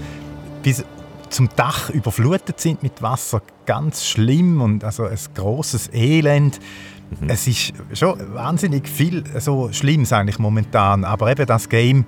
[0.63, 0.85] bis
[1.29, 3.43] zum Dach überflutet sind mit Wasser.
[3.67, 6.59] Ganz schlimm und also ein großes Elend.
[7.21, 7.29] Mhm.
[7.29, 11.05] Es ist schon wahnsinnig viel so Schlimmes eigentlich momentan.
[11.05, 12.07] Aber eben das Game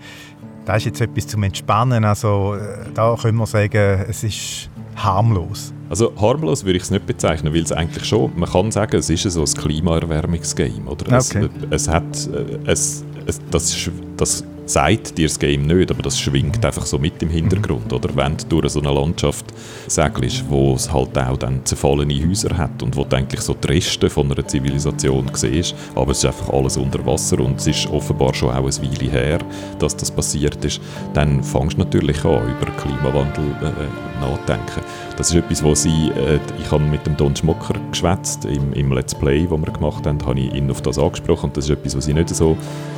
[0.64, 2.04] da ist jetzt etwas zum Entspannen.
[2.04, 5.72] Also äh, da können wir sagen, es ist harmlos.
[5.88, 9.10] Also harmlos würde ich es nicht bezeichnen, weil es eigentlich schon, man kann sagen, es
[9.10, 10.90] ist so ein Klimaerwärmungsgame.
[10.90, 11.18] Oder?
[11.18, 11.48] Okay.
[11.70, 16.18] Es, es hat, äh, es, es, das, das sagt dir das Game nicht, aber das
[16.18, 17.90] schwingt einfach so mit im Hintergrund.
[17.90, 17.96] Mhm.
[17.96, 19.46] Oder wenn du durch so eine Landschaft
[19.86, 23.68] segelst, wo es halt auch dann zerfallene Häuser hat und wo du eigentlich so die
[23.68, 27.86] Reste von einer Zivilisation siehst, aber es ist einfach alles unter Wasser und es ist
[27.88, 29.38] offenbar schon auch eine Weile her,
[29.78, 30.80] dass das passiert ist,
[31.14, 34.82] dann fängst du natürlich an, über Klimawandel äh, nachdenken.
[35.16, 38.92] Das ist etwas, was sie, äh, ich habe mit dem Don Schmocker geschwätzt im, im
[38.92, 41.70] Let's Play, wo wir gemacht haben, habe ich ihn auf das angesprochen und das ist
[41.70, 42.56] etwas, was sie nicht so,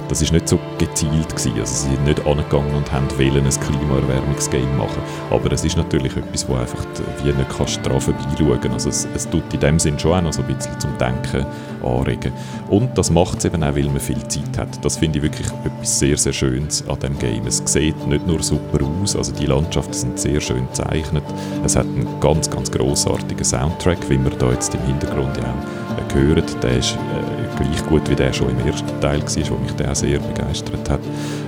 [0.09, 1.64] das ist nicht so gezielt gewesen.
[1.65, 5.01] Also sie sind nicht angegangen und haben wollen ein Klimaerwärmungsgame machen.
[5.31, 6.85] Aber es ist natürlich etwas, wo einfach
[7.23, 8.71] wie nicht kannst dran vorbeischauen.
[8.71, 11.47] Also es, es tut in dem Sinn schon auch noch so ein bisschen zum Denken
[11.83, 12.35] anregen.
[12.69, 14.85] Und das macht es eben auch, weil man viel Zeit hat.
[14.85, 17.47] Das finde ich wirklich etwas sehr, sehr Schönes an dem Game.
[17.47, 21.25] Es sieht nicht nur super aus, also die Landschaften sind sehr schön gezeichnet.
[21.65, 25.84] Es hat einen ganz, ganz grossartigen Soundtrack, wie wir da jetzt im Hintergrund ja auch
[26.15, 26.45] hören.
[26.63, 29.95] Der ist äh, gleich gut wie der schon im ersten Teil war, wo mich der
[29.95, 31.01] sehr begeistert hat.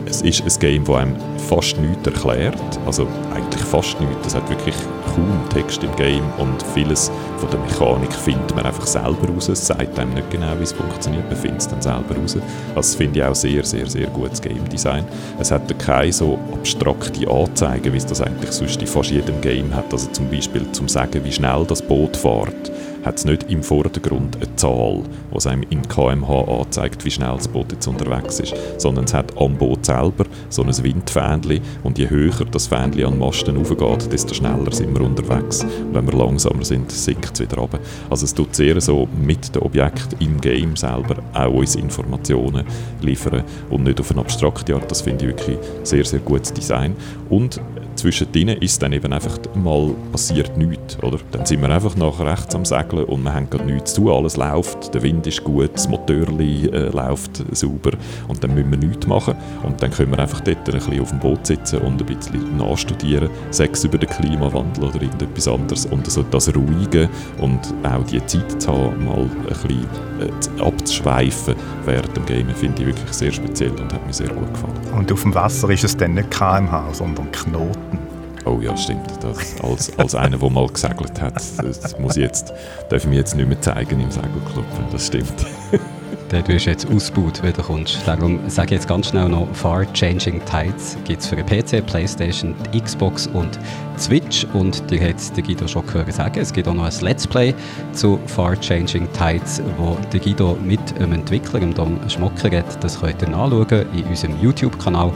[0.06, 1.16] Es ist ein Game, das einem
[1.48, 4.28] fast nichts erklärt, also eigentlich fast nichts.
[4.28, 4.74] Es hat wirklich
[5.14, 9.48] kaum Text im Game und vieles von der Mechanik findet man einfach selber raus.
[9.48, 12.36] Es sagt einem nicht genau, wie es funktioniert, man findet es dann selber raus.
[12.74, 15.04] Das finde ich auch sehr, sehr, sehr gutes Game Design.
[15.38, 19.74] Es hat keine so abstrakte Anzeigen, wie es das eigentlich sonst in fast jedem Game
[19.74, 19.92] hat.
[19.92, 22.72] Also zum Beispiel zum sagen, wie schnell das Boot fährt
[23.06, 25.02] hat es nicht im Vordergrund eine Zahl,
[25.32, 29.32] die einem in kmh anzeigt, wie schnell das Boot jetzt unterwegs ist, sondern es hat
[29.38, 34.34] am Boot selber so ein Windfähnchen und je höher das Fähnchen an Masten aufgeht, desto
[34.34, 35.62] schneller sind wir unterwegs.
[35.62, 37.78] Und wenn wir langsamer sind, sinkt es wieder runter.
[38.10, 42.66] Also es tut sehr so mit dem Objekt im Game selber auch uns Informationen
[43.02, 44.90] liefern und nicht auf eine abstrakte Art.
[44.90, 46.96] Das finde ich wirklich sehr, sehr gutes Design.
[47.30, 47.60] Und
[48.06, 51.18] zwischendrin ist dann eben einfach mal passiert nichts, oder?
[51.32, 54.36] Dann sind wir einfach nach rechts am Segeln und wir haben gerade nichts zu alles
[54.36, 57.90] läuft, der Wind ist gut, das Motorli äh, läuft sauber
[58.28, 59.34] und dann müssen wir nichts machen
[59.64, 62.56] und dann können wir einfach dort ein bisschen auf dem Boot sitzen und ein bisschen
[62.56, 68.24] nachstudieren, Sex über den Klimawandel oder irgendetwas anderes und also das Ruhige und auch die
[68.26, 69.84] Zeit zu haben, mal ein bisschen
[70.20, 74.52] äh, abzuschweifen während dem Game, finde ich wirklich sehr speziell und hat mir sehr gut
[74.54, 74.74] gefallen.
[74.96, 77.95] Und auf dem Wasser ist es dann nicht kmh, sondern Knoten.
[78.46, 79.10] Oh ja, stimmt.
[79.20, 82.52] Das, als, als einer, der mal gesegelt hat, das muss ich jetzt,
[82.88, 84.64] darf ich mir jetzt nicht mehr zeigen im Segelclub.
[84.92, 85.34] Das stimmt.
[86.30, 87.98] Den du jetzt ausgebaut, wenn du kommst.
[88.04, 91.84] Darum sage ich jetzt ganz schnell noch, Far Changing Tides gibt es für den PC,
[91.86, 93.58] Playstation, Xbox und
[93.98, 94.44] Switch.
[94.52, 97.54] Und dir hat der Guido schon gehört sagen, es gibt auch noch ein Let's Play
[97.92, 102.82] zu Far Changing Tides, wo der Guido mit einem Entwickler, dem Dom Schmocker, hat.
[102.82, 105.12] Das könnt ihr nachschauen in unserem YouTube-Kanal.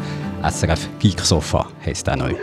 [0.48, 2.34] SRF Geek Sofa heisst der neu.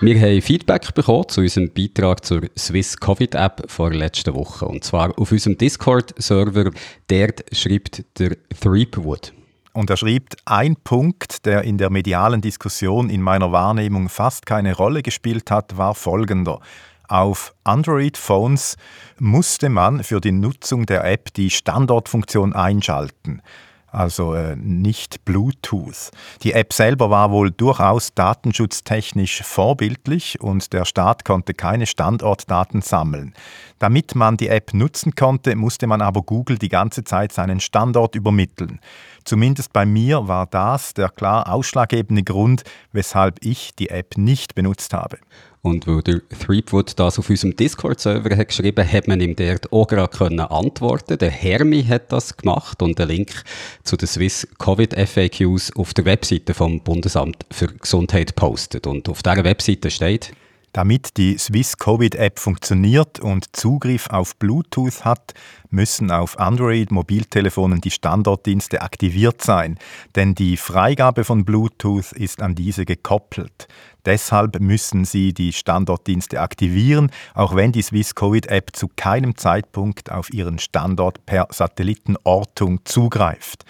[0.00, 4.64] Wir haben Feedback bekommen zu unserem Beitrag zur Swiss Covid App vor letzter Woche.
[4.64, 6.70] Und zwar auf unserem Discord-Server.
[7.08, 9.32] Dort schreibt der Threepwood.
[9.72, 14.76] Und er schreibt, ein Punkt, der in der medialen Diskussion in meiner Wahrnehmung fast keine
[14.76, 16.60] Rolle gespielt hat, war folgender.
[17.08, 18.76] Auf Android-Phones
[19.18, 23.42] musste man für die Nutzung der App die Standortfunktion einschalten
[23.90, 26.10] also äh, nicht Bluetooth.
[26.42, 33.34] Die App selber war wohl durchaus datenschutztechnisch vorbildlich und der Staat konnte keine Standortdaten sammeln.
[33.78, 38.14] Damit man die App nutzen konnte, musste man aber Google die ganze Zeit seinen Standort
[38.14, 38.80] übermitteln.
[39.24, 44.94] Zumindest bei mir war das der klar ausschlaggebende Grund, weshalb ich die App nicht benutzt
[44.94, 45.18] habe.
[45.62, 49.86] Und weil der Threepwood das auf unserem Discord-Server hat geschrieben, hat man ihm dort auch
[49.86, 51.18] gerade können antworten.
[51.18, 53.42] Der Hermi hat das gemacht und den Link
[53.82, 58.86] zu den Swiss Covid FAQs auf der Webseite vom Bundesamt für Gesundheit postet.
[58.86, 60.32] Und auf dieser Webseite steht,
[60.72, 65.34] Damit die Swiss Covid App funktioniert und Zugriff auf Bluetooth hat,
[65.70, 69.78] müssen auf Android-Mobiltelefonen die Standortdienste aktiviert sein,
[70.14, 73.68] denn die Freigabe von Bluetooth ist an diese gekoppelt.
[74.04, 80.10] Deshalb müssen Sie die Standortdienste aktivieren, auch wenn die Swiss Covid App zu keinem Zeitpunkt
[80.10, 83.64] auf Ihren Standort per Satellitenortung zugreift.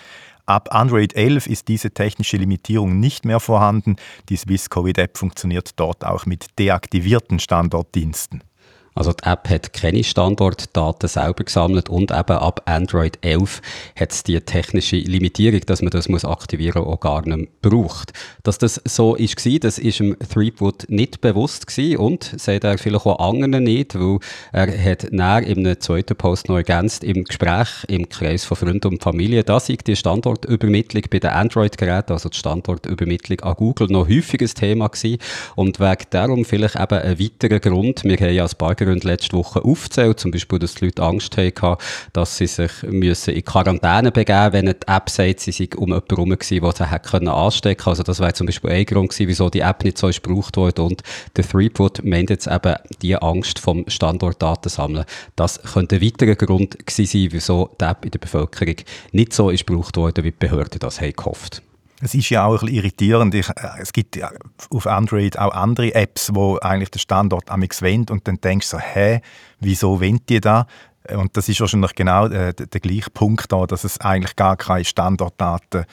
[0.49, 3.97] Ab Android 11 ist diese technische Limitierung nicht mehr vorhanden.
[4.31, 8.43] Die Swiss Covid App funktioniert dort auch mit deaktivierten Standortdiensten.
[8.99, 13.63] Also die App hat keine Standortdaten selber gesammelt und eben ab Android 11
[13.95, 18.13] hat es die technische Limitierung, dass man das muss aktivieren auch gar nicht braucht.
[18.43, 23.07] Dass das so war, das ist dem Threepwood nicht bewusst gewesen und sagt er vielleicht
[23.07, 24.19] auch anderen nicht, weil
[24.51, 28.89] er hat näher in einem zweiten Post noch ergänzt, im Gespräch im Kreis von Freunden
[28.89, 34.09] und Familie, da sei die Standortübermittlung bei den Android-Geräten, also die Standortübermittlung an Google, noch
[34.09, 35.19] häufiges Thema gewesen
[35.55, 39.37] und wegen darum vielleicht eben ein weiterer Grund, wir haben ja ein paar Gründe letzte
[39.37, 41.77] Woche aufzählt, zum Beispiel, dass die Leute Angst hatten,
[42.13, 45.89] dass sie sich müssen in Quarantäne begeben müssen, wenn die App sagt, sie sei um
[45.89, 47.91] jemanden herum gewesen, der sie hätte anstecken können.
[47.91, 50.83] Also das wäre zum Beispiel ein Grund gewesen, wieso die App nicht so gebraucht wurde.
[50.83, 51.03] Und
[51.37, 55.05] der Threepwood meint jetzt eben die Angst vom Standortdaten sammeln.
[55.37, 58.77] Das könnte ein weiterer Grund gewesen sein, wieso die App in der Bevölkerung
[59.13, 61.63] nicht so gebraucht worden, wie die Behörden das haben gehofft
[62.01, 63.35] es ist ja auch ein bisschen irritierend.
[63.35, 64.19] Ich, äh, es gibt
[64.71, 68.77] auf Android auch andere Apps, wo eigentlich der Standort am wendet und dann denkst du
[68.77, 69.21] so, hä,
[69.61, 70.67] wieso wendet die da?
[71.11, 74.57] Und das ist wahrscheinlich genau äh, der, der gleiche Punkt da, dass es eigentlich gar
[74.57, 75.87] keine Standortdaten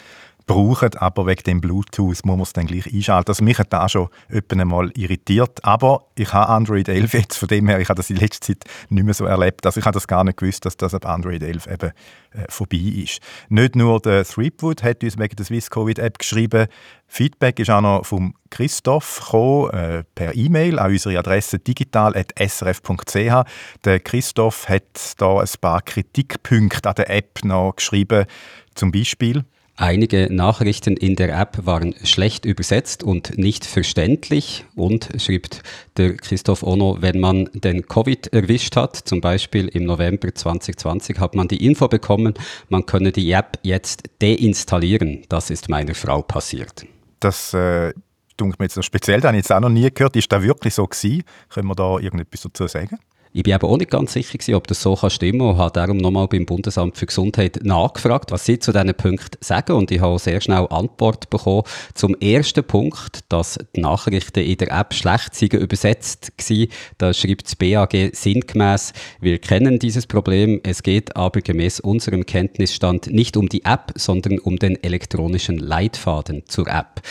[0.46, 3.30] brauchen, aber wegen dem Bluetooth muss man es dann gleich einschalten.
[3.30, 4.10] Also mich hat das schon
[4.52, 8.18] einmal irritiert, aber ich habe Android 11 jetzt, von dem her, ich habe das in
[8.18, 10.94] letzter Zeit nicht mehr so erlebt, also ich habe das gar nicht gewusst, dass das
[10.94, 11.92] ab Android 11 eben
[12.32, 13.20] äh, vorbei ist.
[13.50, 16.68] Nicht nur der Threepwood hat uns wegen der Swiss Covid App geschrieben,
[17.08, 23.44] Feedback ist auch noch vom Christoph gekommen, äh, per E-Mail an unsere Adresse digital.srf.ch.
[23.84, 28.26] Der Christoph hat da ein paar Kritikpunkte an der App noch geschrieben,
[28.74, 29.46] zum Beispiel
[29.78, 34.64] Einige Nachrichten in der App waren schlecht übersetzt und nicht verständlich.
[34.76, 35.64] Und, schreibt
[35.98, 41.36] der Christoph Ono, wenn man den Covid erwischt hat, zum Beispiel im November 2020, hat
[41.36, 42.36] man die Info bekommen,
[42.70, 45.24] man könne die App jetzt deinstallieren.
[45.28, 46.86] Das ist meiner Frau passiert.
[47.20, 47.92] Das äh,
[48.40, 50.16] mir jetzt speziell, das habe ich jetzt auch noch nie gehört.
[50.16, 51.24] Ist das wirklich so gewesen?
[51.50, 52.98] Können wir da irgendetwas dazu sagen?
[53.38, 55.74] Ich bin aber auch nicht ganz sicher, gewesen, ob das so kann stimmen und habe
[55.74, 59.74] darum nochmal beim Bundesamt für Gesundheit nachgefragt, was sie zu diesen Punkten sagen.
[59.74, 61.64] Und ich habe sehr schnell Antwort bekommen
[61.96, 66.68] zum ersten Punkt, dass die Nachrichten in der App schlecht seien übersetzt waren.
[66.98, 73.08] Da schreibt das BAG sinngemäß, wir kennen dieses Problem, es geht aber gemäß unserem Kenntnisstand
[73.08, 77.02] nicht um die App, sondern um den elektronischen Leitfaden zur App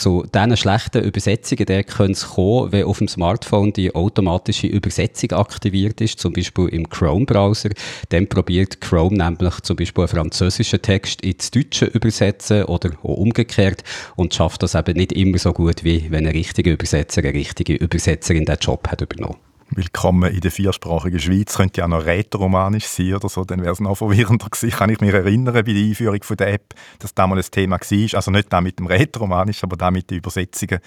[0.00, 6.00] zu diesen schlechten Übersetzungen könnte es kommen, wenn auf dem Smartphone die automatische Übersetzung aktiviert
[6.00, 7.70] ist, zum Beispiel im Chrome-Browser.
[8.08, 13.84] Dann probiert Chrome nämlich zum Beispiel einen französischen Text ins Deutsche übersetzen oder auch umgekehrt
[14.16, 17.74] und schafft das eben nicht immer so gut, wie wenn ein richtiger Übersetzer, eine richtige
[17.74, 19.49] Übersetzerin den Job hat übernommen.
[19.72, 23.78] Willkommen in der viersprachigen Schweiz könnte ja noch rätoromanisch sein oder so, dann wäre es
[23.78, 24.76] noch verwirrender gewesen.
[24.76, 27.78] Kann ich mich erinnern bei der Einführung von der App, dass da mal ein Thema
[27.78, 28.16] war.
[28.16, 30.80] Also nicht da mit dem rätoromanisch, aber da mit den Übersetzungen,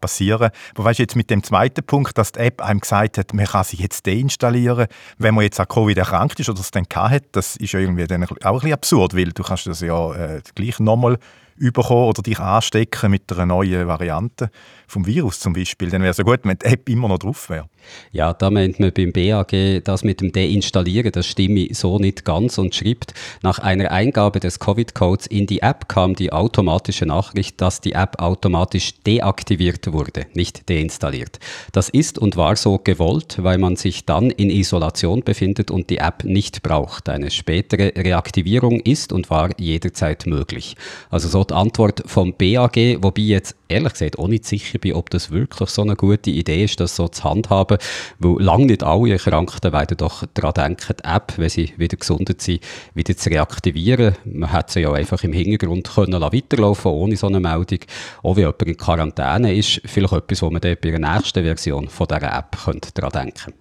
[0.00, 0.50] passieren kann.
[0.76, 3.44] Aber weißt du, jetzt mit dem zweiten Punkt, dass die App einem gesagt hat, man
[3.44, 4.86] kann sie jetzt deinstallieren,
[5.18, 8.24] wenn man jetzt an Covid erkrankt ist oder es dann hat, das ist irgendwie dann
[8.24, 11.18] auch ein bisschen absurd, weil du kannst das ja äh, gleich nochmal
[11.60, 14.50] überkommen oder dich anstecken mit einer neuen Variante
[14.86, 17.48] vom Virus zum Beispiel, dann wäre es ja gut, wenn die App immer noch drauf
[17.48, 17.68] wäre.
[18.12, 22.58] Ja, da meint man beim BAG, das mit dem Deinstallieren, das stimme so nicht ganz
[22.58, 27.80] und schreibt, nach einer Eingabe des Covid-Codes in die App kam die automatische Nachricht, dass
[27.80, 31.38] die App automatisch deaktiviert wurde, nicht deinstalliert.
[31.72, 35.98] Das ist und war so gewollt, weil man sich dann in Isolation befindet und die
[35.98, 37.08] App nicht braucht.
[37.08, 40.76] Eine spätere Reaktivierung ist und war jederzeit möglich.
[41.10, 45.10] Also so die Antwort vom BAG, wobei jetzt ehrlich gesagt auch nicht sicher bin, ob
[45.10, 47.78] das wirklich so eine gute Idee ist, das so zu handhaben,
[48.18, 52.40] weil lange nicht alle Erkrankten werden doch daran denken, die App, wenn sie wieder gesundet
[52.40, 52.60] sind,
[52.94, 54.16] wieder zu reaktivieren.
[54.24, 57.80] Man hätte sie ja einfach im Hintergrund können weiterlaufen ohne so eine Meldung.
[58.22, 61.88] Auch wenn jemand in Quarantäne ist, vielleicht etwas, wo man dann bei der nächsten Version
[61.88, 62.56] von dieser App
[62.94, 63.59] daran denken könnte.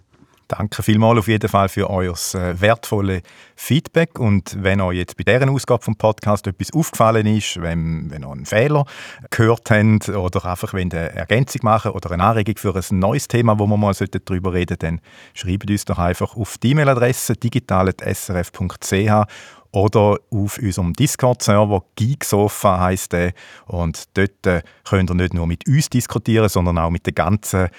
[0.49, 3.21] Danke vielmals auf jeden Fall für euer äh, wertvolle
[3.55, 4.17] Feedback.
[4.17, 8.31] Und wenn euch jetzt bei dieser Ausgabe vom Podcast etwas aufgefallen ist, wenn, wenn ihr
[8.31, 8.85] einen Fehler
[9.29, 13.67] gehört habt oder einfach eine Ergänzung machen oder eine Anregung für ein neues Thema, wo
[13.67, 15.01] wir mal darüber reden sollten, dann
[15.35, 19.27] schreibt uns doch einfach auf die E-Mail-Adresse digital.srf.ch
[19.71, 23.33] oder auf unserem Discord-Server Geeksofa heisst der
[23.67, 27.69] und dort äh, könnt ihr nicht nur mit uns diskutieren, sondern auch mit der ganzen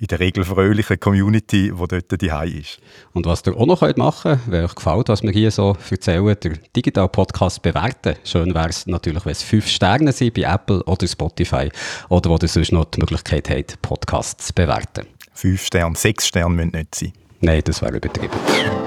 [0.00, 2.78] in der Regel fröhlichen Community, die dort die ist.
[3.12, 6.36] Und was ihr auch noch machen könnt, wenn euch gefällt, was wir hier so erzählen,
[6.42, 8.16] der Digital Podcast bewerten.
[8.24, 11.68] Schön wäre es natürlich, wenn es fünf Sterne sind bei Apple oder Spotify
[12.08, 15.06] oder wo ihr sonst noch die Möglichkeit habt, Podcasts zu bewerten.
[15.34, 17.12] Fünf Sterne, sechs Sterne müssen nicht sein.
[17.40, 18.79] Nein, das wäre übertrieben.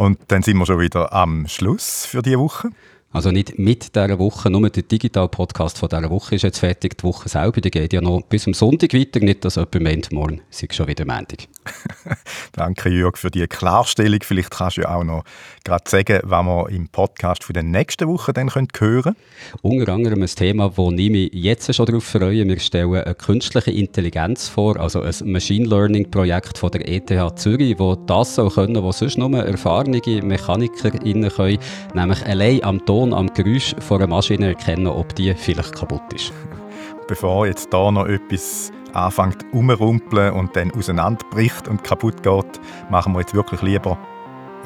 [0.00, 2.70] Und dann sind wir schon wieder am Schluss für diese Woche.
[3.12, 6.96] Also nicht mit dieser Woche, nur der Digital-Podcast von dieser Woche ist jetzt fertig.
[6.96, 9.18] Die Woche selber, die geht ja noch bis am Sonntag weiter.
[9.18, 11.48] Nicht, dass jemand meint, morgen sei schon wieder Montag.
[12.52, 14.20] Danke, Jörg, für die Klarstellung.
[14.22, 15.24] Vielleicht kannst du ja auch noch
[15.64, 19.16] gerade sagen, was wir im Podcast für die nächste Woche dann hören können.
[19.60, 22.46] Unter anderem ein Thema, wo ich mich jetzt schon darauf freue.
[22.46, 27.96] Wir stellen eine künstliche Intelligenz vor, also ein Machine Learning-Projekt von der ETH Zürich, wo
[27.96, 31.58] das soll können, was sonst nur erfahrene MechanikerInnen können,
[31.92, 36.02] nämlich allein am Ton Ton am Geräusch von einer Maschine erkennen, ob die vielleicht kaputt
[36.14, 36.34] ist.
[37.08, 43.20] Bevor jetzt da noch etwas anfängt umrumpeln und dann auseinanderbricht und kaputt geht, machen wir
[43.20, 43.96] jetzt wirklich lieber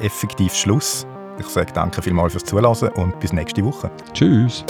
[0.01, 1.07] effektiv Schluss.
[1.39, 3.89] Ich sage danke vielmals fürs Zuhören und bis nächste Woche.
[4.13, 4.65] Tschüss.